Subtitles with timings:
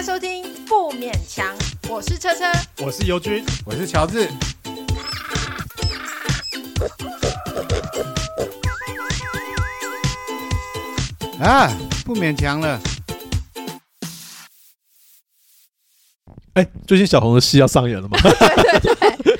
[0.00, 1.54] 家收听不勉强，
[1.86, 2.46] 我是车车，
[2.78, 4.30] 我是尤军，我是乔治。
[11.38, 11.70] 啊，
[12.06, 12.80] 不勉强了。
[16.54, 18.16] 哎，最近小红的戏要上演了吗？
[18.22, 19.38] 对对对，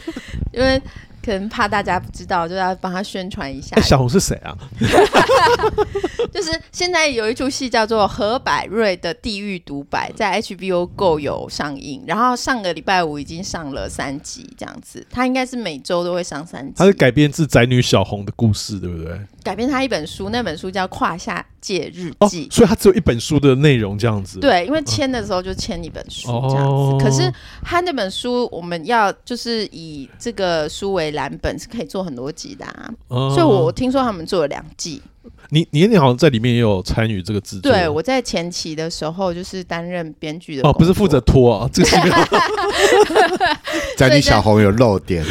[0.53, 0.83] 因为。
[1.25, 3.77] 可能怕大家不知道，就要帮他宣传一下。
[3.77, 4.57] 欸、小红是谁啊？
[6.33, 15.07] 就是现在有一出戏叫做何百瑞的《地狱独白》，在 HBO Go 有上映，然后上个礼拜五已经上了三集，这样子。
[15.11, 16.75] 他应该是每周都会上三集。
[16.77, 19.21] 他是改编自宅女小红的故事，对不对？
[19.43, 22.45] 改编他一本书，那本书叫《跨下界日记》。
[22.47, 24.39] 哦，所以他只有一本书的内容这样子。
[24.41, 26.71] 对，因为签的时候就签一本书这样子。
[26.71, 32.91] 哦、可是他那本书，我们要就是以这个书为蓝本，是可以做很多集的啊。
[33.09, 35.03] 哦、所以我听说他们做了两季。
[35.51, 37.71] 你你你好像在里面也有参与这个制作。
[37.73, 40.69] 对，我在前期的时候就是担任编剧的。
[40.69, 42.17] 哦，不是负责拖啊，这个是没有。
[43.97, 45.25] 宅女小红有漏点，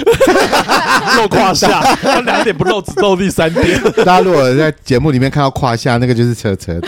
[1.17, 1.81] 露胯下，
[2.25, 3.81] 两点不露，只露第三点。
[4.06, 6.88] 大家如果在节目里面看到胯下，那个就是扯扯的。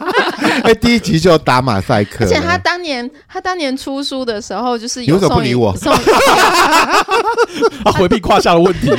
[0.64, 2.24] 哎，第一集就打马赛克。
[2.24, 5.74] 而且他当年他当年出书的时候，就是有什么不理我？
[5.76, 5.92] 送
[7.84, 8.90] 他回避胯下的问题。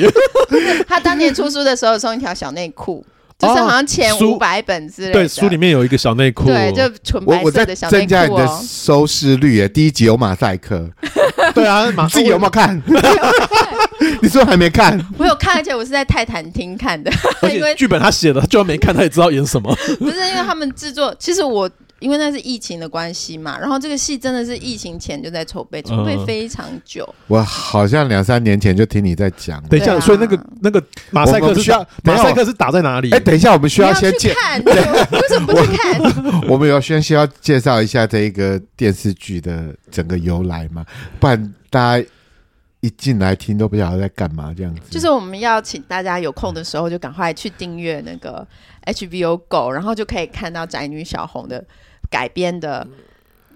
[0.87, 3.05] 他当年出书的时候送一条小内裤，
[3.39, 5.13] 就是好像前五百本之类的。
[5.13, 7.99] 对，书里面有一个小内裤，对，就纯白色的小内裤。
[7.99, 9.67] 增加你的收视率耶！
[9.67, 10.89] 第一集有马赛克。
[11.53, 12.81] 对啊，自己有没有看？
[14.21, 14.99] 你说还没看？
[15.17, 17.11] 我有看，而且我是在泰坦厅看的。
[17.41, 19.75] 而且剧本他写的，就算没看，他也知道演什么。
[19.99, 21.69] 不是因为他们制作，其实我。
[21.99, 27.07] 因为那是疫情的关系嘛，然后这个戏真的是疫情前就在筹备，筹备非常久。
[27.27, 29.63] 我好像两三年前就听你在讲。
[29.69, 33.09] 等一下，所以那个那个马赛克需要马赛克是打在哪里？
[33.11, 34.73] 哎，等一下，我们需要先介看， 为
[35.29, 36.41] 什么不去看？
[36.49, 40.85] 我们要先需要介绍一下这一个电视剧的整个由来嘛，
[41.21, 42.05] 不然大家
[42.83, 44.81] 一进来听都不晓得在干嘛这样子。
[44.91, 48.47] 就是我们要请大家有空的时候就赶快去订阅那个
[48.85, 51.65] HBO Go，然后就可以看到宅女小红的。
[52.09, 52.85] 改编的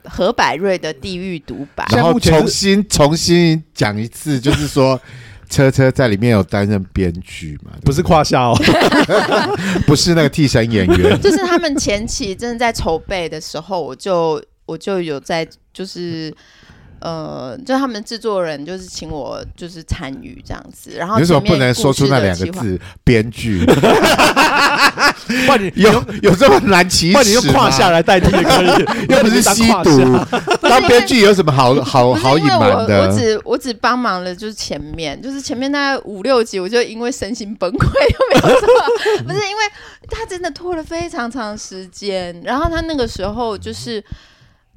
[0.03, 4.99] 何百瑞的《地狱独白》，然后重新重新讲一次，就是说
[5.47, 7.73] 车车在里面有担任编剧嘛？
[7.85, 8.57] 不是胯下哦，
[9.85, 16.33] 不是那个替身演员， 就是他们前期真的在筹备的时候，我就我就有在就是。
[16.99, 23.65] 呃，就他们制作人就是请我就是参与这样子，然后为什么不能说出那两个字编剧？
[25.75, 27.21] 有有这么难启齿吗？
[27.21, 28.67] 你用胯下来代替也可以，
[29.09, 30.17] 又不是吸毒。
[30.61, 33.01] 当编剧有什么好好好隐瞒的？
[33.01, 38.67] 我只我只帮忙了，就是前面，就是前面大概五六集，我就因为身心崩溃又没有做，
[39.23, 39.61] 不是因为
[40.09, 44.03] 他真的拖了非常长时间，然后他那个时候就是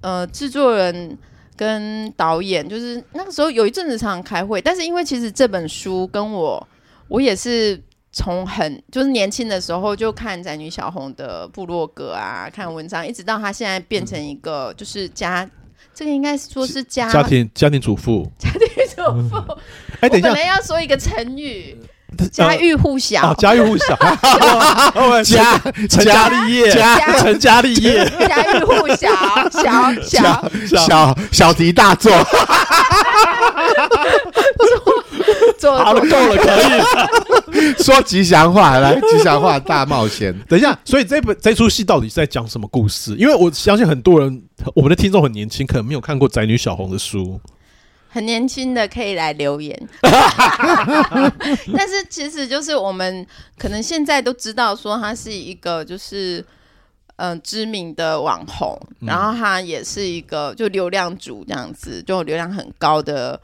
[0.02, 1.16] 呃制作人。
[1.60, 6.66] 跟导演就是那个时候有一阵子常常开会，但是因为其实这本书跟我，
[7.06, 7.78] 我也是
[8.12, 15.50] 从很就是年轻的时候就看宅女小红的部落格啊，看文章，一直到她现在变成一个就是家，嗯、
[15.92, 18.66] 这个应该说是家家庭家庭主妇，家庭
[18.96, 19.36] 主妇。
[20.00, 21.76] 哎、嗯，等一下，我本来要说一个成语。
[22.30, 23.96] 家喻户晓，家喻户晓，
[25.22, 29.10] 家成家立业，家成家立业，家喻户晓，
[29.50, 30.50] 小小
[30.86, 32.12] 小小题大做，
[35.58, 40.34] 做好了，够了，可以说吉祥话，来吉祥话大冒险。
[40.48, 43.14] 等一下，所以这本这出戏到底是在讲什么故事？
[43.16, 44.42] 因为我相信很多人，
[44.74, 47.40] 我们的听众很年轻，可能没有看过宅女小红的书。
[48.12, 53.24] 很年轻的可以来留言， 但是其实就是我们
[53.56, 56.44] 可能现在都知道说他是一个就是
[57.16, 63.40] 嗯、呃、知名的网红，然后他也是一个就流量主这样子，就流量很高的，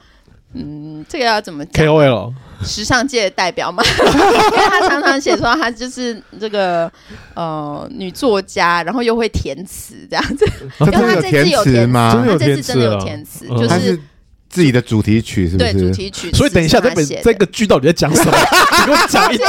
[0.53, 2.35] 嗯，这个要怎么讲？KOL
[2.65, 6.91] 时尚界的代表嘛， 因为他常常写说他就是这个
[7.35, 10.45] 呃女作家，然后又会填词这样子，
[10.81, 12.25] 因为他这次有填词吗？
[12.27, 13.97] 他这次真的有填词，就是。
[14.57, 15.71] 自己的主题曲是不是？
[15.75, 16.33] 对，主题曲。
[16.33, 18.33] 所以等一下，这本这个剧到底在讲什么？
[18.33, 19.47] 你给我讲一堆。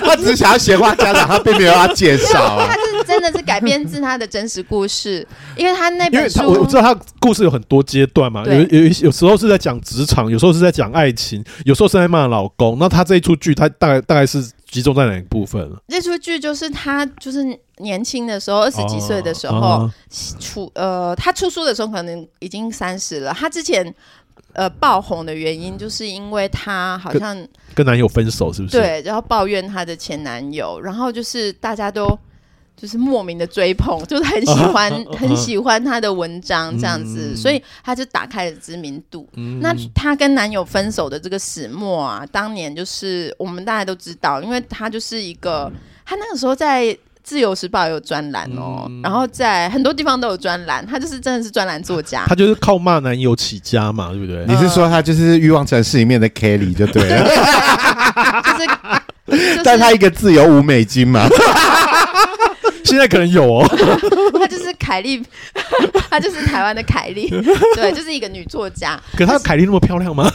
[0.00, 2.66] 他只是想要闲话家长，他并没有要介绍、啊。
[2.66, 5.24] 他是真的是改编自他的真实故事，
[5.56, 12.76] 因为他那本书，我我知道他故事有很多阶段嘛，有有有时候是在讲职场，有时候是在讲爱情，有时候是在骂老公。
[12.80, 14.44] 那他这一出剧，他大概大概是。
[14.74, 15.70] 集中在哪一个部分？
[15.86, 17.44] 这出剧就是他，就是
[17.76, 19.88] 年轻的时候，二十几岁的时候
[20.40, 23.32] 出，呃，他出书的时候可能已经三十了。
[23.32, 23.94] 他之前
[24.52, 27.36] 呃爆红的原因，就是因为他好像
[27.72, 28.76] 跟男友分手，是不是？
[28.76, 32.18] 对，然后抱怨他的前男友，然后就是大家都
[32.76, 35.16] 就是莫名的追捧， 就是很喜欢、uh.
[35.16, 37.36] 很喜欢他的文章这样子，uh.
[37.40, 39.28] 所以他就打开了知名度。
[39.36, 39.58] Uh.
[39.60, 45.70] 那他跟男友分手的这个始末啊，当年就是我们大家都知道，因为他就是一个，
[46.04, 46.96] 他那个时候在。
[47.24, 52.26] 自由时报有专栏哦，嗯、然后在很多地方都有专栏，他就是真的是专栏作家。
[52.26, 54.44] 他就是靠骂男友起家嘛，对不对？
[54.46, 57.24] 你是说他就是欲望城市里面的 Kelly 就对了，
[58.44, 61.26] 就是，但他一个自由五美金嘛。
[62.94, 63.66] 现在可能有哦，
[64.38, 65.22] 她就是凯莉，
[66.10, 67.28] 她就是台湾的凯莉，
[67.74, 69.00] 对，就是一个女作家。
[69.16, 70.30] 可她凯莉那么漂亮吗？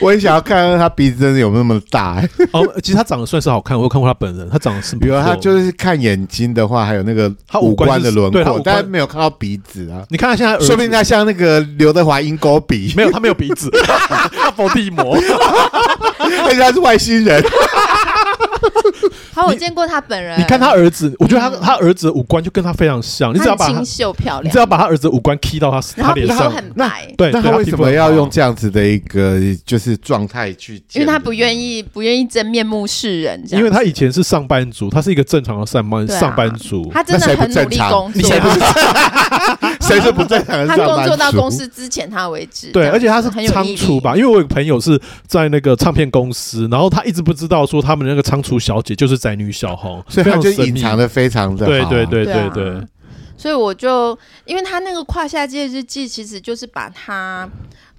[0.00, 2.20] 我也想要看看她鼻子真的有那么大。
[2.52, 10.02] 哦，其实她长得算是好看，我有看过她本人，她长得是，比如她就是看眼睛的话，还有那个她五官的轮廓，但是没有看到鼻子啊。
[10.10, 15.16] 你看她现在，说不定她像那个刘德华鹰钩鼻，没有，她没有鼻子，她伏地魔，
[16.18, 17.42] 而且她是外星人。
[19.38, 20.36] 好，我见过他本人。
[20.40, 23.32] 你看他儿子，我觉得他他儿子的五官就跟他非常像。
[23.32, 27.06] 你只要把清秀漂亮，你只要把他儿子五官 key 到他他脸上，很白。
[27.16, 30.82] 对，那他为什么要用这样子的一个就是状态去？
[30.94, 33.40] 因为他不愿意不愿意真面目示人。
[33.50, 36.90] 因为他以前是上班族，他是一个正常的上班上班族。
[36.92, 38.30] 他真的很努力工作。
[39.88, 40.66] 谁是不正常？
[40.66, 42.70] 他工作到公司之前他为止。
[42.70, 44.14] 对，而且他是仓储吧？
[44.14, 51.88] 因为我有个朋友是在那个唱片公司，然后他一直不知道说他们那个仓储小姐就是宅女小红，所以他就隐藏的非常的好。
[51.90, 52.86] 对对对对对。
[53.36, 57.48] 所以我就因为他那个胯下界日记，其实就是把他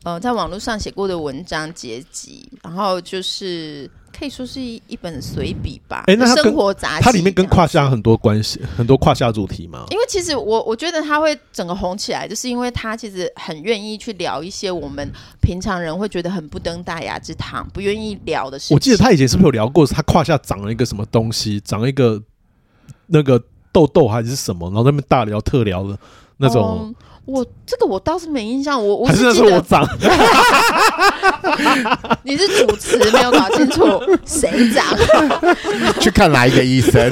[0.03, 3.89] 呃在网络上写过的文章结集，然后就是。
[4.19, 6.03] 可以说是一一本随笔吧。
[6.07, 9.85] 哎、欸，那生活杂志，它里面跟胯下很多关系，很多胯下主题嘛？
[9.91, 15.09] 因为其实我我觉得他会整个红起来，就是因为他其实很愿意去聊一些我们
[15.41, 18.75] 平常人会觉得很不登大雅之堂，不愿意聊的事情。
[18.75, 22.21] 我记得他以前是不是有聊过，他胯下长了一个什么东西，长了一个
[23.07, 25.97] 那个痘痘还是什么，然后在那边大聊特聊的
[26.37, 26.81] 那种。
[26.83, 26.95] 嗯
[27.29, 29.87] 我这个我倒是没印象，我我是记得我长，
[32.23, 34.83] 你是主持没有搞清楚 谁长，
[36.01, 37.07] 去看哪一个医生？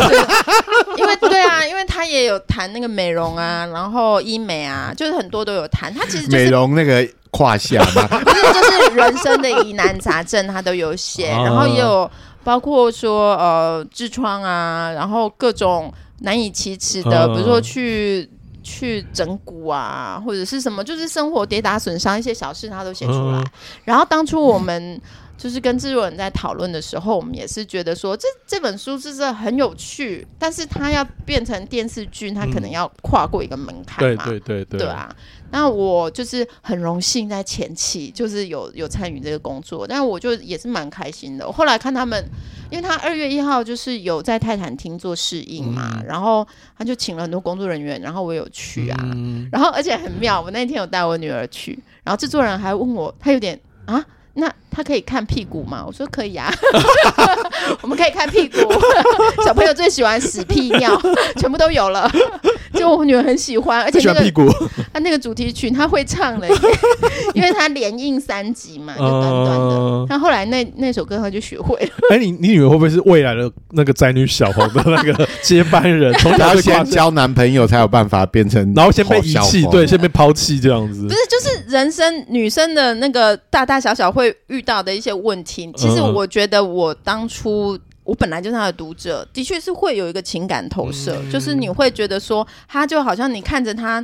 [0.97, 5.93] 因为对啊，因为他也有谈那个美容啊，然后医美啊，就是很多都有谈。
[5.93, 12.09] 他其实、就是、美容那个胯下嘛，不是就是人生的疑难杂症，他都有写，然后也有
[12.43, 18.27] 包括说呃痔疮啊，然后各种难以启齿的，比如说去。
[18.67, 23.39] 去整蛊啊，或者是什么，就是生活跌打损伤一些小事，他都写出来。
[23.39, 23.45] 嗯、
[23.85, 24.99] 然后当初我们
[25.37, 34.25] 就是跟制作人在讨论的时候，我们也是觉得说，这这本书是很有趣，但是它要变成电视剧，它可能要跨过一个门槛嘛。
[34.25, 35.09] 对对对对，对啊。
[35.51, 41.47] 那我就是很荣幸在前期就是有有参与这个工作，但我就也是蛮开心的。
[41.47, 42.23] 我后来看他们，
[42.69, 46.45] 因为他二月一号就是有在泰坦厅做试映嘛，嗯、然后
[46.77, 54.05] 他就请了很多工作人员，然后我有去啊，嗯、然后而且很妙，我那天有带我女儿去，然后制作人还问我，他有点啊。
[54.39, 55.83] 那他可以看屁股吗？
[55.83, 56.47] 我说可以啊，
[57.81, 58.55] 我们可以看屁股。
[59.43, 60.95] 小朋友最喜欢屎屁尿，
[61.37, 62.07] 全部都有了。
[62.79, 64.47] 就我女儿很喜欢，而且那个屁股，
[64.93, 66.55] 他那个主题曲她会唱了耶，
[67.33, 70.05] 因为她连印三集嘛，就短短的。
[70.07, 71.91] 她后来那那首歌她就学会了。
[72.11, 76.13] 哎，你你女儿会不会是未来的那个宅女小红的那个接班人？
[76.19, 81.03] 从小先交男朋友才有办法变成，然后先被遗弃，对，先被抛弃这样子。
[81.03, 84.35] 不是，就是人生女生的那个大大小小会。
[84.47, 94.03] 遇到的一些问题，其实我觉得我当初我本来就是他的读者，的确是会有一个情感投射，就是你会觉得说，他就好像你看着他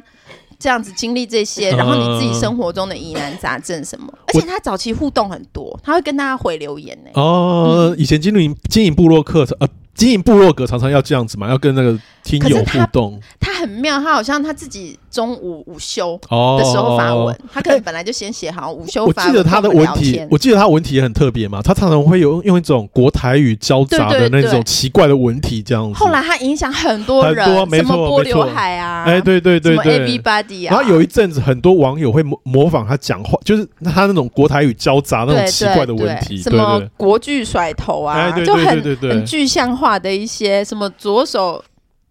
[0.59, 7.09] 这样子经历这些，然后你自己生活中的疑难杂症什么，而且他早期互动很多，他会跟大家回留言呢。
[7.13, 9.67] 哦，以前经营经营部落客呃。
[9.95, 13.19] 经营部落格常常要这样子嘛，要跟那个听友互动。
[13.39, 16.19] 他很妙，他好像他自己中午午休
[16.57, 19.27] 的时候发文，哦、他可能本来就先写好午休发文。
[19.27, 25.99] 我记得他的文体，我记得他文体也很特别嘛，他常常会有用一种国台语交杂的那种奇怪的文体这样子。
[25.99, 30.75] 后来他影响很多人，很多没错，什么波刘海啊，哎，对对对对，Everybody 啊。
[30.75, 40.63] 然后有一阵子，很多网友会模模仿他讲话，就是他那种国台语交杂那种奇怪的文体，什么国剧甩头啊，就很很具象化的一些。
[40.63, 41.63] 什么左手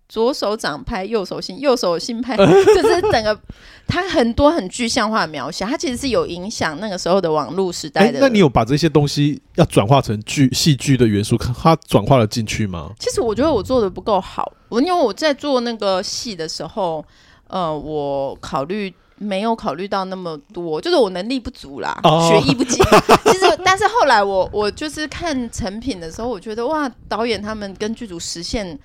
[0.09, 2.45] 左手掌拍，右手心，右手心拍， 就
[2.87, 3.39] 是整个
[3.87, 8.21] 他很多很具象化的描写，他其实是有影响那个时候的网络时代的、欸。
[8.21, 12.91] 那你有把这些东西要转化成剧戏剧的元素，它转化了进去吗？
[12.99, 17.03] 其实我觉得我做的不够好，我因为我在做那个戏的时候，
[17.49, 22.85] 呃，我考虑没有考虑到那么多，就是我能力不足啦，哦、学艺不精。
[23.25, 28.79] 其实，但是后来我我就是看成品的时候，我觉得哇，导演他们跟剧组实现。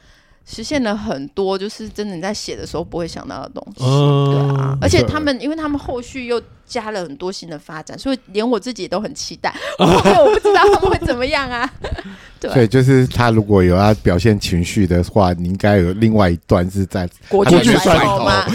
[0.49, 4.77] 实现了很多，就是真的你在写的时候不会想到的东西，嗯对啊。
[4.81, 9.53] 而且他们，因为他们后续又加了很多新的发展，所以连我自己都很期待。
[9.77, 11.69] 我不知道他们会怎么样啊。
[12.39, 18.45] 对，所以就是他如果有要表现情绪的话，你应该有另外一段是在国剧甩头吗？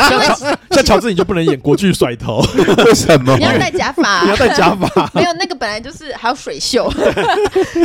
[0.72, 2.42] 像乔治你就不能演国剧甩头，
[2.84, 3.36] 为什么？
[3.36, 5.10] 你要戴假发，你要戴假发。
[5.14, 6.90] 没有那个本来就是还有水袖，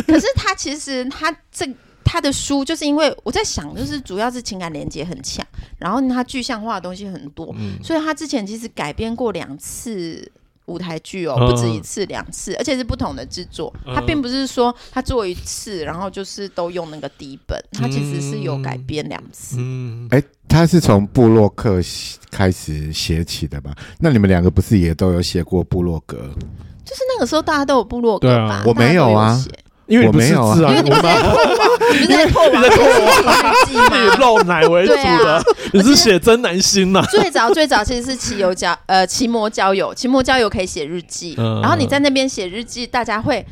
[0.08, 1.70] 可是他其实他这。
[2.06, 5.46] 他的书就是因为我在想，就是主要是情感连接很强，
[5.78, 10.32] 然后他具象化的东西很多，嗯、所以他之前其实改编过两次
[10.68, 13.74] 舞台剧哦，嗯、不止一次，两次，而且是不同的制作。
[13.94, 19.58] 他并不是说他做一次，然后就是都用那个底本，他其实是有改编两次。
[19.60, 21.82] 嗯，哎、欸，他是从布洛克
[22.32, 23.76] 开始写起的吧？
[24.00, 26.18] 那你们两个不是也都有写过布洛格？
[26.86, 28.56] 就是那个时候大家都有布洛格吧？
[28.56, 29.44] 啊、我没有啊。
[29.88, 31.38] 因为你不是字啊，因为你在破，
[32.00, 37.06] 你在破，你在破以露奶为主的，你是写真男星呐。
[37.12, 43.46] 最早最早其实是骑游交，呃，骑摩交友，骑摩交友可以写日记，然后你在那边写日记，大家会。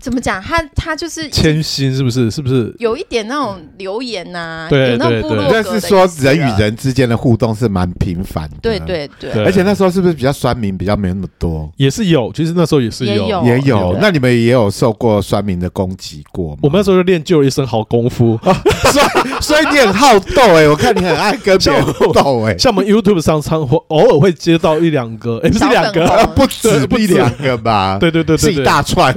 [0.00, 0.40] 怎么讲？
[0.42, 2.30] 他他就是谦心，是不是？
[2.30, 4.66] 是不是有一点那种留言呐？
[4.68, 5.50] 对，有那种部落格。
[5.52, 8.56] 但是说人与人之间的互动是蛮频繁的。
[8.62, 9.30] 对对对。
[9.44, 11.70] 而且那时候是不是比较酸民比较没那么多？
[11.76, 13.96] 也是有，其实那时候也是有，也有。
[14.00, 16.58] 那你们也有受过酸民的攻击过吗？
[16.62, 22.56] 我们那时候就练就了一身好功夫，所以所以你很好斗哎，我看你很爱跟别人斗哎。
[22.58, 27.98] 像我们 YouTube 上常偶尔会接到一两个，哎，不是两个，不止一两个吧？
[27.98, 29.16] 对对对，是一大串。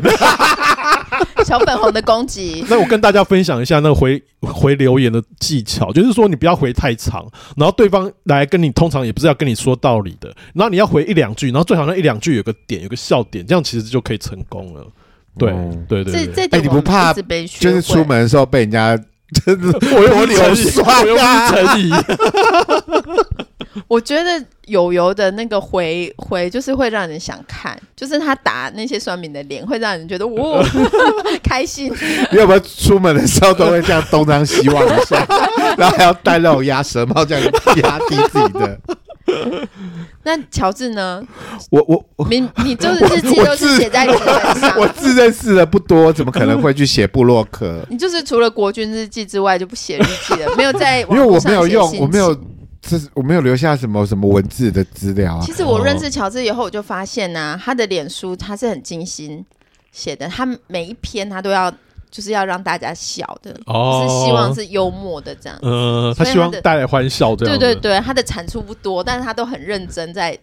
[1.46, 7.26] 小粉红的攻击， 那我跟大家分享一下那个回回留言的技巧，就是说你不要回太长，
[7.56, 14.86] 然后对方来跟你，通常也不是要跟你说道理的，然后你要回一两句，然后最好那一两句有个点，有个笑点，这样其实就可以成功了。
[15.38, 15.54] 对
[15.88, 19.00] 对对，这这你不怕就是出门的时候被人家
[19.46, 21.92] 真的 我又不是成语，我又不是成语。
[23.88, 30.64] 我觉得友友的那个回回就是会让人想看，就是他打那些酸民的脸，会让人觉得哇
[31.44, 31.94] 开心。
[32.32, 35.26] 你有没有出门的时候都会这样东张西望一下，
[35.78, 38.80] 然后还要戴那种鸭舌帽，这样压低自己的？
[40.24, 41.24] 那乔治呢？
[41.70, 47.86] 我我你你就是日记都是写在纸本上，我字认识的不多，怎么可能会去写布洛克？
[47.90, 52.38] 你就是除了国军日记之外就不写日记了，没有在 因为我没有用，我没有。
[52.82, 55.42] 这是我没有留下什么什么文字的资料啊。
[55.46, 59.46] 其实我认识乔治以后，我就发现呐、啊，他的脸书他是很精心
[59.92, 61.72] 写的，他每一篇他都要
[62.12, 65.58] 就是要让大家笑的，哦、是希望是幽默的这样。
[65.62, 67.36] 嗯，他希望带来欢笑。
[67.36, 70.38] 对对对，他的产出不多，但是他都很认真在。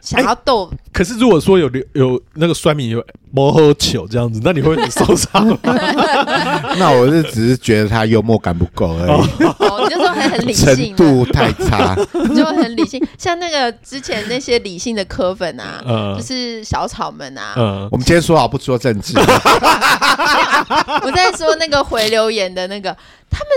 [0.00, 5.46] 想要逗、欸，可是如果说有有那个酸民有磨喝酒这样子，那你会很 受伤。
[6.78, 9.10] 那我是只是觉得他幽默感不够而已。
[9.10, 11.96] 哦，你就说很很理性，程度太差，
[12.30, 13.04] 你就很理性。
[13.18, 17.54] 像那个之前那些理性的科粉啊，嗯、就是小草们啊。
[17.56, 19.18] 嗯，我们今天说好不说政治。
[19.18, 22.96] 我在说那个回留言的那个
[23.28, 23.48] 他们。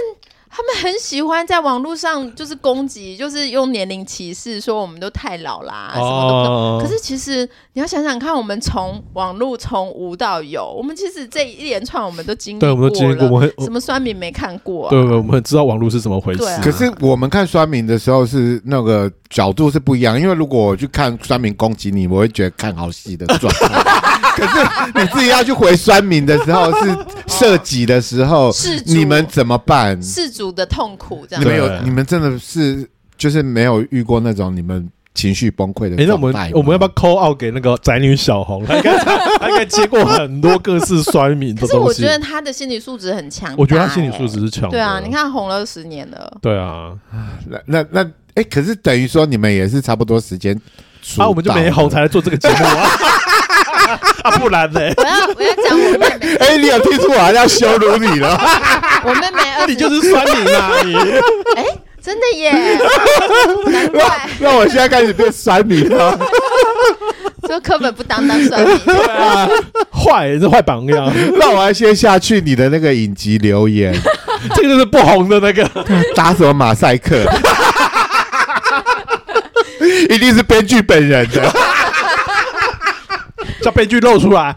[0.53, 6.49] 他们很喜欢在网络上就是攻击，就是用年龄歧视，说我们都太老啦，什么的。
[6.49, 12.75] 哦、可是其实你要想想看，我们从网络从无到有，我们其实这一连串我们都经历过了。
[12.75, 14.89] 对，我们都经历过，我们什么酸民没看过、啊？
[14.89, 16.43] 对，我们知道网络是怎么回事。
[16.43, 23.90] 啊、可是我们看酸民的时候是那个角度是不一样，因为如果我去看酸民攻击你，我会觉得看好戏的状态。
[24.35, 26.97] 可是你自己要去回酸民的时候，是
[27.27, 28.51] 涉及的时候，
[28.85, 29.99] 你们怎么办？
[30.01, 31.43] 事主的痛苦，这样。
[31.43, 36.03] 你们有，你们真的是就是没有遇过那种你们情绪崩溃的状态。
[36.03, 38.65] 哎，那我们我们要不要 call out 给那个宅女小红？
[38.65, 41.73] 她应该她应该接过很多各式酸民的东西。
[41.73, 43.53] 可是我觉得她的心理素质很强。
[43.57, 44.69] 我觉得她心理素质是强。
[44.69, 46.37] 对啊，你看红了十年了。
[46.41, 46.93] 对啊，
[47.47, 50.55] 那那那哎，可是等于说你们也是差不多时间，
[51.17, 52.87] 啊，我们就没红才来做这个节目啊。
[54.23, 54.79] 啊，不然呢？
[54.97, 56.35] 我要我要讲我妹妹。
[56.39, 58.39] 哎，你有听出我好像羞辱你了？
[59.03, 60.95] 我妹妹，那你就是酸民啊你！
[61.55, 61.65] 哎，
[62.01, 62.51] 真的耶！
[63.67, 64.29] 难怪。
[64.39, 66.17] 那我现在开始变酸民了。
[67.47, 68.77] 说课本不当当酸民，
[69.91, 71.11] 坏，是坏榜样。
[71.37, 73.93] 那我要先下去你的那个影集留言，
[74.55, 75.67] 这个就是不红的那个，
[76.15, 77.17] 打什么马赛克？
[80.09, 81.41] 一定是编剧本人的。
[83.61, 84.55] 叫悲剧露出来，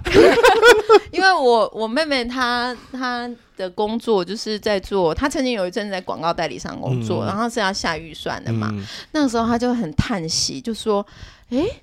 [1.12, 8.70] 因为我我妹妹她她的工作就是在做，她曾经有一阵子在广告代理商工作，嗯、然后是要下预算的嘛。
[8.73, 11.04] 嗯、那个时候她就很叹息，就说
[11.50, 11.82] ：“哎、欸，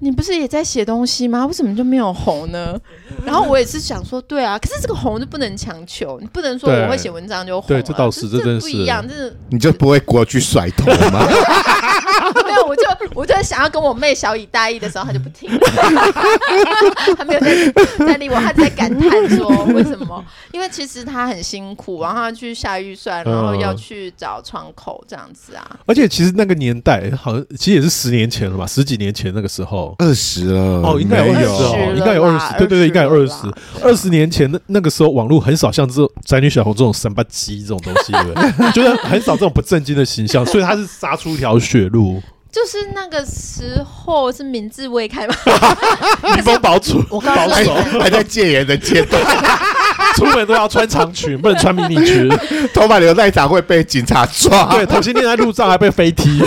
[0.00, 1.46] 你不是也在写东西吗？
[1.46, 2.78] 为什么就没有红呢？
[3.24, 7.68] 然后我也是想说，对啊，可是这个红就不能强求，你不能说我会写文章就红。
[7.68, 11.26] 对，这倒是，这真是不一样，这你就不会过去甩头吗？
[13.12, 15.58] 我 就我就想要跟我妹小以大意的时候，她就不听了，
[17.16, 20.24] 她没有在在理我，她在感叹说为什么？
[20.52, 25.76] 因为其实她很辛苦，然后她去下预算，然后要去找窗口这样子啊。
[25.86, 33.34] 而且其实那个年代好像其实也是十年前了吧，十几年前那个时候，二十了哦，应该有二十哦，应该有二十，对对对，应该有二十。
[33.82, 38.72] 二十年前那那个时候，网络很少像这种宅女小红这种三八鸡这种东西，对不对？
[38.72, 42.22] 觉得很少这种不正经的形象，所以她是杀出一条血路。
[42.54, 45.34] 就是那个时候是民智未开嘛，
[46.36, 47.68] 民风保守，我告诉你，
[48.00, 49.20] 还在戒严的阶段，
[50.14, 52.28] 出门都要穿长裙，不能穿迷你裙，
[52.72, 56.40] 头发留太长会被警察抓，对，同性恋在路上还被飞踢。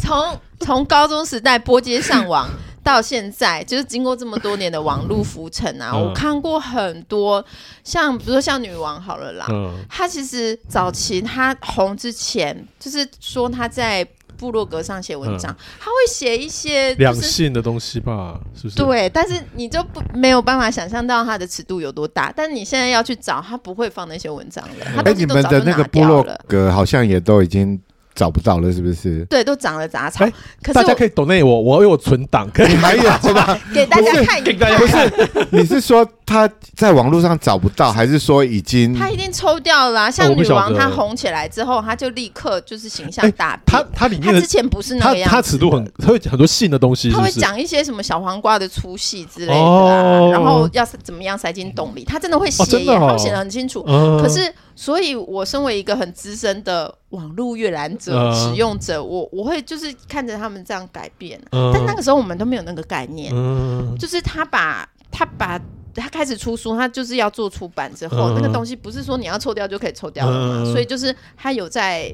[0.00, 2.48] 从从高中时代拨接上网
[2.82, 7.44] 到现在，就是经过这么多年的网络浮沉啊，嗯、我看过很多，
[7.84, 14.06] 像比如说像女王好了啦，嗯、她其实早期她红之前，就是说她在。
[14.44, 18.38] 部落格上写文章，嗯、他会写一些两性的东西吧？
[18.54, 18.76] 是不是？
[18.76, 22.30] 对，但是你就不没有办法想象到它的尺度有多大。
[22.36, 25.02] 但是你现在要去找，他不会放那些文章了。
[25.02, 27.80] 哎、欸，你们的那个部落格好像也都已经。
[28.14, 29.24] 找不到了，是不是？
[29.24, 30.24] 对，都长了杂草。
[30.62, 33.58] 可是大家可以懂内我，我有存档，可以买一点，是吧？
[33.74, 34.72] 给大家看一看。
[34.78, 38.94] 不是，你是说他在网络上找不到，还是说已经？
[38.94, 40.10] 他一定抽掉了。
[40.10, 43.62] 像女王，她红起来之后，他就立刻就是形象大变。
[43.66, 45.34] 他他里面之前不是那个样子。
[45.34, 47.10] 他尺度很，他会很多性的东西。
[47.10, 53.82] 他会讲一些什么小黄瓜的粗细之类的啊，然后要怎么样塞进洞里，他真的会写，他会写的很清楚。
[53.82, 54.52] 可是。
[54.76, 61.40] 所以，我身为一个很资深的网络阅览者、uh, 使用者，我我会就是看着他们这样改变。
[61.52, 65.60] Uh, 但那个时候我们都没有那个概念，uh, 就是他把他把
[65.94, 70.62] 他开始出书，他就是要做出版之后，uh, 那个东西不是说你要抽掉就可以抽掉的嘛。
[70.62, 72.06] Uh, 所以就是他有在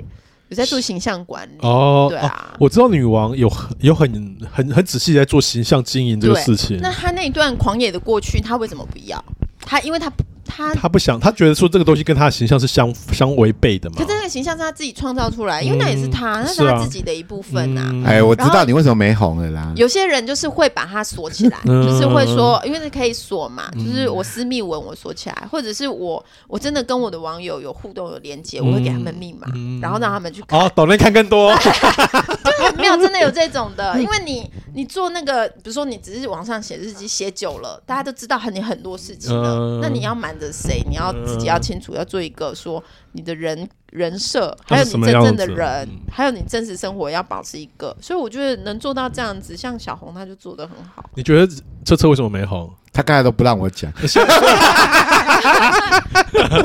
[0.49, 1.59] 有在做形象管理。
[1.63, 6.79] 哦，对啊，我知道女王有有很很很仔细在做形象经营这个事情。
[6.81, 9.25] 那他那一段狂野的过去，他为什么不要？
[9.61, 10.25] 他因为他不。
[10.53, 13.95] 他他不想，他觉得说这个东西跟他的形象是相相违背的嘛？
[13.97, 17.89] 可是那个形象是他自己创造出来，因为那也是他，那是他自己的一部分呐。
[18.05, 19.73] 哎，我知道你为什么没红了啦。
[19.77, 29.47] 有些人就是会把它锁起来，就是会说，因为你可以锁嘛，就是我私密文我锁起来，或者是我我真的跟我的网友有互动有连接，我会给他们密码，
[29.81, 30.59] 然后让他们去看。
[30.59, 31.55] 哦，懂得，看更多，
[32.83, 40.83] 就很妙，真的有这种的， 因为你你做那个，比如说你只是网上写日记写久了，大家都知道很你很多事情了，那你要瞒着谁？
[40.89, 41.15] 你要。
[41.27, 47.95] 自己要清楚，要做一个说你的人人设，还有你真正的人，还有你真实生活要保持一个。
[48.01, 51.05] 所以我觉得能做到这样子，像小红她就做的很好。
[51.15, 51.47] 你觉得
[51.85, 52.71] 车车为什么没红？
[52.93, 53.93] 他刚才都不让我讲，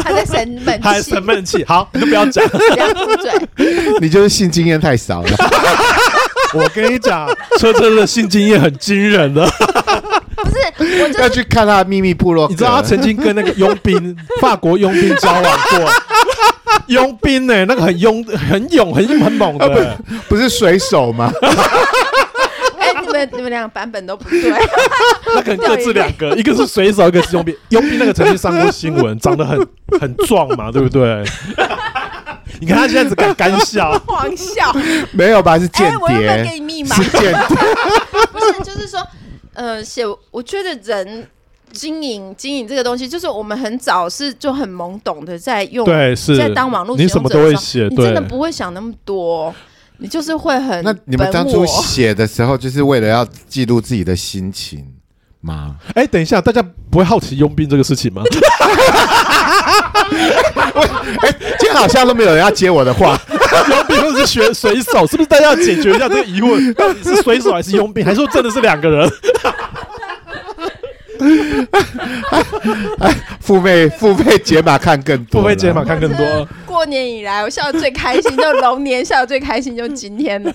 [0.01, 1.63] 他在生闷气，他在生闷气。
[1.65, 3.31] 好，你就不要讲， 不要住嘴。
[3.99, 5.29] 你就是性经验太少了。
[6.53, 7.27] 我跟你讲，
[7.59, 9.45] 车车的性经验很惊人的。
[10.35, 12.47] 不是，我就是、要去看他的秘密部落。
[12.47, 15.91] 你知道他曾经跟那个佣兵，法国佣兵交往过。
[16.87, 21.31] 佣兵呢，那个很勇、很勇、很很猛的，啊、不，不是水手吗？
[22.77, 24.51] 哎、欸，你们你们两个版本都不对。
[25.33, 27.55] 那可能各自两个，一个是水手，一个是佣兵。
[27.69, 29.57] 佣兵那个曾经上过新闻，长得很
[29.99, 31.23] 很壮嘛，对不对？
[32.59, 34.75] 你看他现在只敢干笑， 狂笑，
[35.11, 35.57] 没有吧？
[35.59, 35.97] 是间谍？
[35.97, 36.95] 我有没有给你密码？
[36.95, 37.33] 是间谍？
[38.31, 39.05] 不是，就是说。
[39.53, 41.25] 呃，写我觉得人
[41.71, 49.55] 经营经营这个东西，就是我们很早是就很懵懂的在用，对，是在当网络你什么都会写，你真的不会想那么多，
[49.99, 50.83] 你就是会很。
[50.83, 54.85] 那你们当初写的时候，就是为了要记录自己的心情
[55.45, 55.75] 吗？
[55.93, 58.23] 哎、欸，等一下，大家不会好奇佣兵这个事情吗？
[61.21, 63.19] 哎、欸，今天好像都没有人要接我的话。
[63.69, 66.73] 佣兵或是学水手，是不是大家要解决一下这个疑问？
[66.73, 68.03] 到底是水手还是佣兵？
[68.03, 69.09] 还是说真的是两个人？
[72.99, 76.47] 哎付费付费解码看更多，付费解码看更多。
[76.65, 80.53] 过年以来，我笑得最开心，就龙年笑得最开心，就今天了。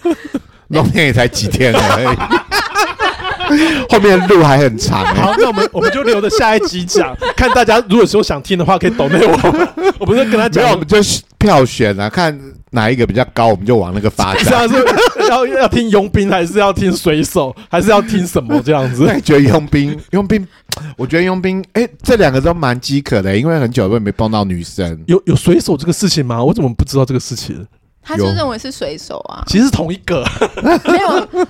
[0.68, 2.16] 龙年也才几天而已。
[3.88, 5.04] 后面路还很长。
[5.14, 9.32] 好，那我们我们就留着下一集讲，看大家如果说想听的话，可以抖内我。
[9.98, 10.98] 我不是跟他讲，我们就
[11.38, 12.38] 票选啊，看
[12.70, 14.68] 哪一个比较高，我们就往那个发展。
[14.68, 19.04] 是要要听佣兵，还是要听水手，还是要听什么这样子？
[19.06, 20.46] 那你觉得佣兵，佣兵，
[20.96, 25.02] 我觉得佣兵，哎，这两个都蛮饥渴的，因为很久都没碰到女生。
[25.06, 26.42] 有有水手这个事情吗？
[26.42, 27.66] 我怎么不知道这个事情？
[28.02, 30.24] 他就认为是水手啊，其实是同一个，
[30.84, 31.46] 没有。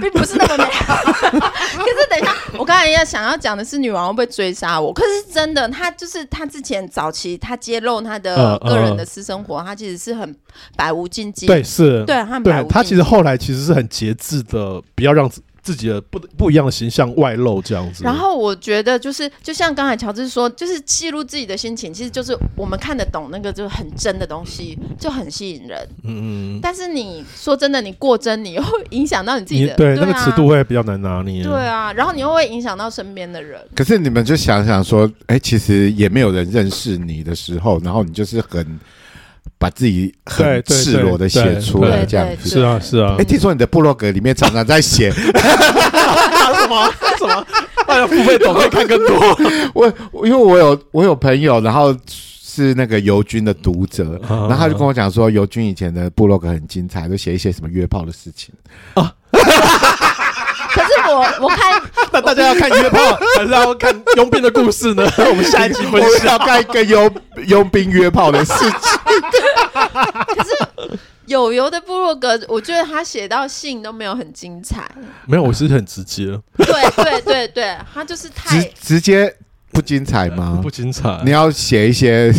[0.00, 0.96] 并不是那么美好。
[1.04, 4.90] 可是等一下，我刚才要想要讲的是女王会不会追杀我？
[4.94, 10.34] 可是真的，她就是她之前早期她揭露她的个人的私生活，她、嗯嗯、其实是很
[10.74, 11.46] 百无禁忌。
[11.46, 15.30] 对，是，对，她对她其实后来其实是很节制的，不要让。
[15.64, 25.88] 自己的不不一样的形象外露这样子，然后我觉得就是就像刚才乔治说，就是记录自己的心情，其实就是我们看得懂那个就很真的东西，就很吸引人。
[26.04, 26.60] 嗯嗯。
[26.62, 31.42] 但是你说真的，你过真，你会影响到你自己的，对，对、啊、那个尺度会比较难拿捏。
[31.42, 33.58] 对啊，然后你又会影响到身边的人。
[33.74, 38.78] 可是你们就想想说，哎、欸，其实也没有人认识你的时候，然后你就是很。
[39.58, 43.12] 把自己很赤裸的写出来，这样子是啊是啊。
[43.12, 45.22] 哎、欸，听说你的部落格里面常常在写什
[46.68, 47.46] 么 什么？
[47.86, 49.38] 大家付费懂可以看更多。
[49.74, 58.54] 我因为我有我有朋友，然后是那个尤军的读者，然后他就跟我讲说，尤军以前的部落格很精彩，都写一些什么约炮的事情
[58.94, 59.12] 啊。
[61.08, 62.98] 我我看， 那大家要看约炮，
[63.36, 65.06] 还是要看佣兵的故事呢？
[65.28, 67.14] 我们下一集分享要看一个佣
[67.46, 68.70] 佣兵约炮的事情。
[69.74, 74.84] 可是有油的部落格，我觉得他写到信都没有很精彩。
[75.26, 76.26] 没有，我是很直接。
[76.58, 79.34] 对对对对，他就是太直直接
[79.72, 80.60] 不精彩吗？
[80.62, 81.20] 不精彩。
[81.24, 82.30] 你要写一些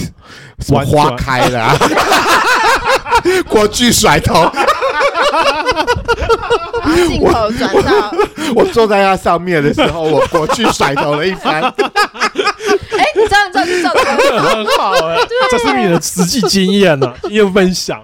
[0.59, 1.75] 什么花开的啊，
[3.49, 4.49] 国剧甩头。
[7.07, 8.11] 镜头转到
[8.55, 11.61] 我，我坐在他上面的时候，我过去甩头了一番。
[11.63, 18.01] 哎、欸，你这样这样子，这样很好哎、欸， 这是你的实际经验呢、啊，经验分享。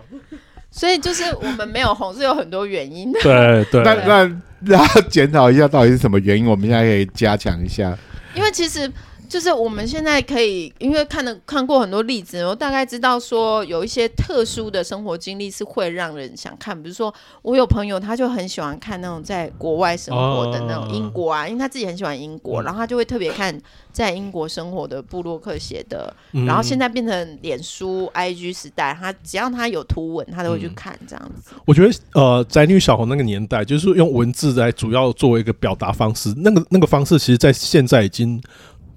[0.70, 3.20] 所以就是我们没有红是有很多原因的。
[3.22, 7.98] 对对，那那那检讨一下到底是什么原因，我们现在可以加强一下。
[8.34, 8.92] 因为其实。
[9.32, 16.78] 就是我们现在可以，因为看了看过很多例子，我大概知道说有一些特殊的生活经历是会让人想看。
[16.84, 23.58] 比如说，我有朋友他就很喜欢看那种在国外生活的那种英国啊，因为他自己很喜欢英国，然后他就会特别看
[23.94, 26.14] 在英国生活的布洛克写的。
[26.46, 31.52] 然后现在变成脸书、IG 时代，他只要他有图文，他都会去看这样子。
[31.66, 38.42] 我觉得呃，宅女小红那个年代，就是用文字来主要作为一个表达方式，那个那个方式，其实在现在已经。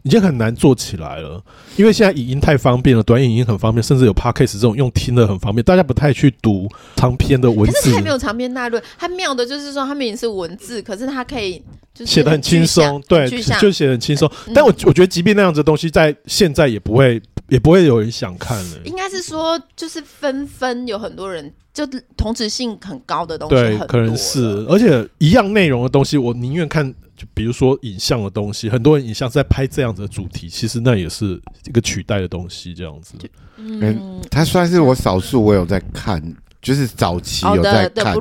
[0.05, 1.43] 已经很难做起来了，
[1.77, 7.81] 因为现在影音太方便了，短影音很方便，甚至有 Podcast 这种用听的很方便，大家不太去读长篇的文字。
[7.81, 11.59] 可是它没有长篇大论，它妙的就是说它明明是文字，可是它可以
[11.95, 13.27] 就是写的很轻松，对，
[13.59, 14.31] 就写的很轻松。
[14.55, 18.79] 但我我觉得，即便那样子的东西，在现在也不会也不会有人想看了。
[18.85, 26.95] 应该是说，就是纷纷有很多人，就同质性很高的东西，对，可能是，而且一样内容的东西，我宁愿看。
[27.17, 33.15] 就比如说影像的东西，很多人影像在拍这样子的主题，其实那也是一个取代的东西，这样子。
[33.57, 36.21] 嗯，它算是我少数我有在看。
[36.65, 38.17] 就是早期有在看，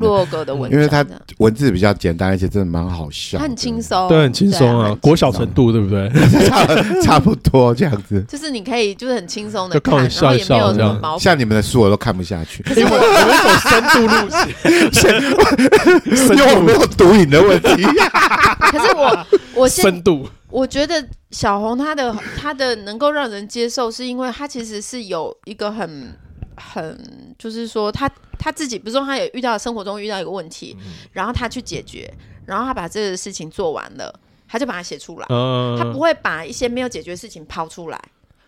[0.70, 1.04] 因为他
[1.38, 6.10] 文字比较简单，而且真的蛮好笑，很轻松，对，很轻松啊，国小程度对不对？
[6.50, 6.68] 差
[7.02, 8.22] 差不多这样子。
[8.28, 11.18] 就是你可以就是很轻松的看，然后也没有什么。
[11.18, 14.30] 像你们的书我都看不下去，因为 我有一种深度路
[14.92, 17.84] 线，因为我没有毒瘾的问题。
[18.60, 19.26] 可是我
[19.56, 21.02] 我深度，我觉得
[21.32, 26.14] 小红她的她的能够让人接受，是因为她其实是有一个很。
[26.58, 32.12] 很就是说他他自己，比如说他也遇到生活中遇到一个问题，嗯、然后他去解决，
[32.46, 34.13] 然后他把这个事情做完了，
[34.48, 35.26] 他就把它写出来。
[35.30, 38.00] 嗯、他不会把一些没有解决的事情抛出来，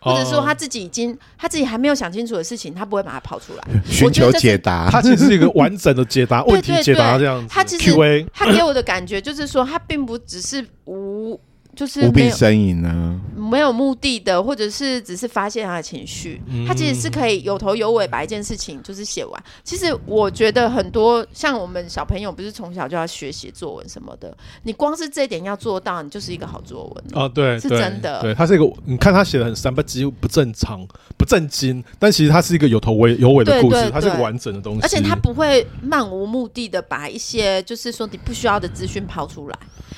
[0.06, 4.89] 嗯、或者说他自己已经他自己还没有想清楚的事情，他不会把它抛出来， 寻求解答。
[4.89, 7.48] 他其实是一个完整的解答 问题解答这样子。
[7.50, 11.39] 他其实他给我的感觉就是说，他并不只是无。
[11.76, 13.20] 就是无病呻吟呢，
[13.56, 19.44] 没有目的的，或者是只是发泄他的情绪，嗯、他其实是可以有头有尾把一件事情就是写完。
[19.63, 27.30] 其实我觉得很多像我们小朋友，不是从小就要学写作文什么的，你光是这一点要做到，你就是一个好作文哦。
[27.30, 28.20] 对，是真的。
[28.22, 30.86] 对，他是一个，你看他写的很三不几不正常、
[31.18, 39.58] 不正经，但其实他是一个有头尾有尾的故事，他是一个完整的东西，而且他不会漫无目的的把一些就是说你不需要的资讯抛出来。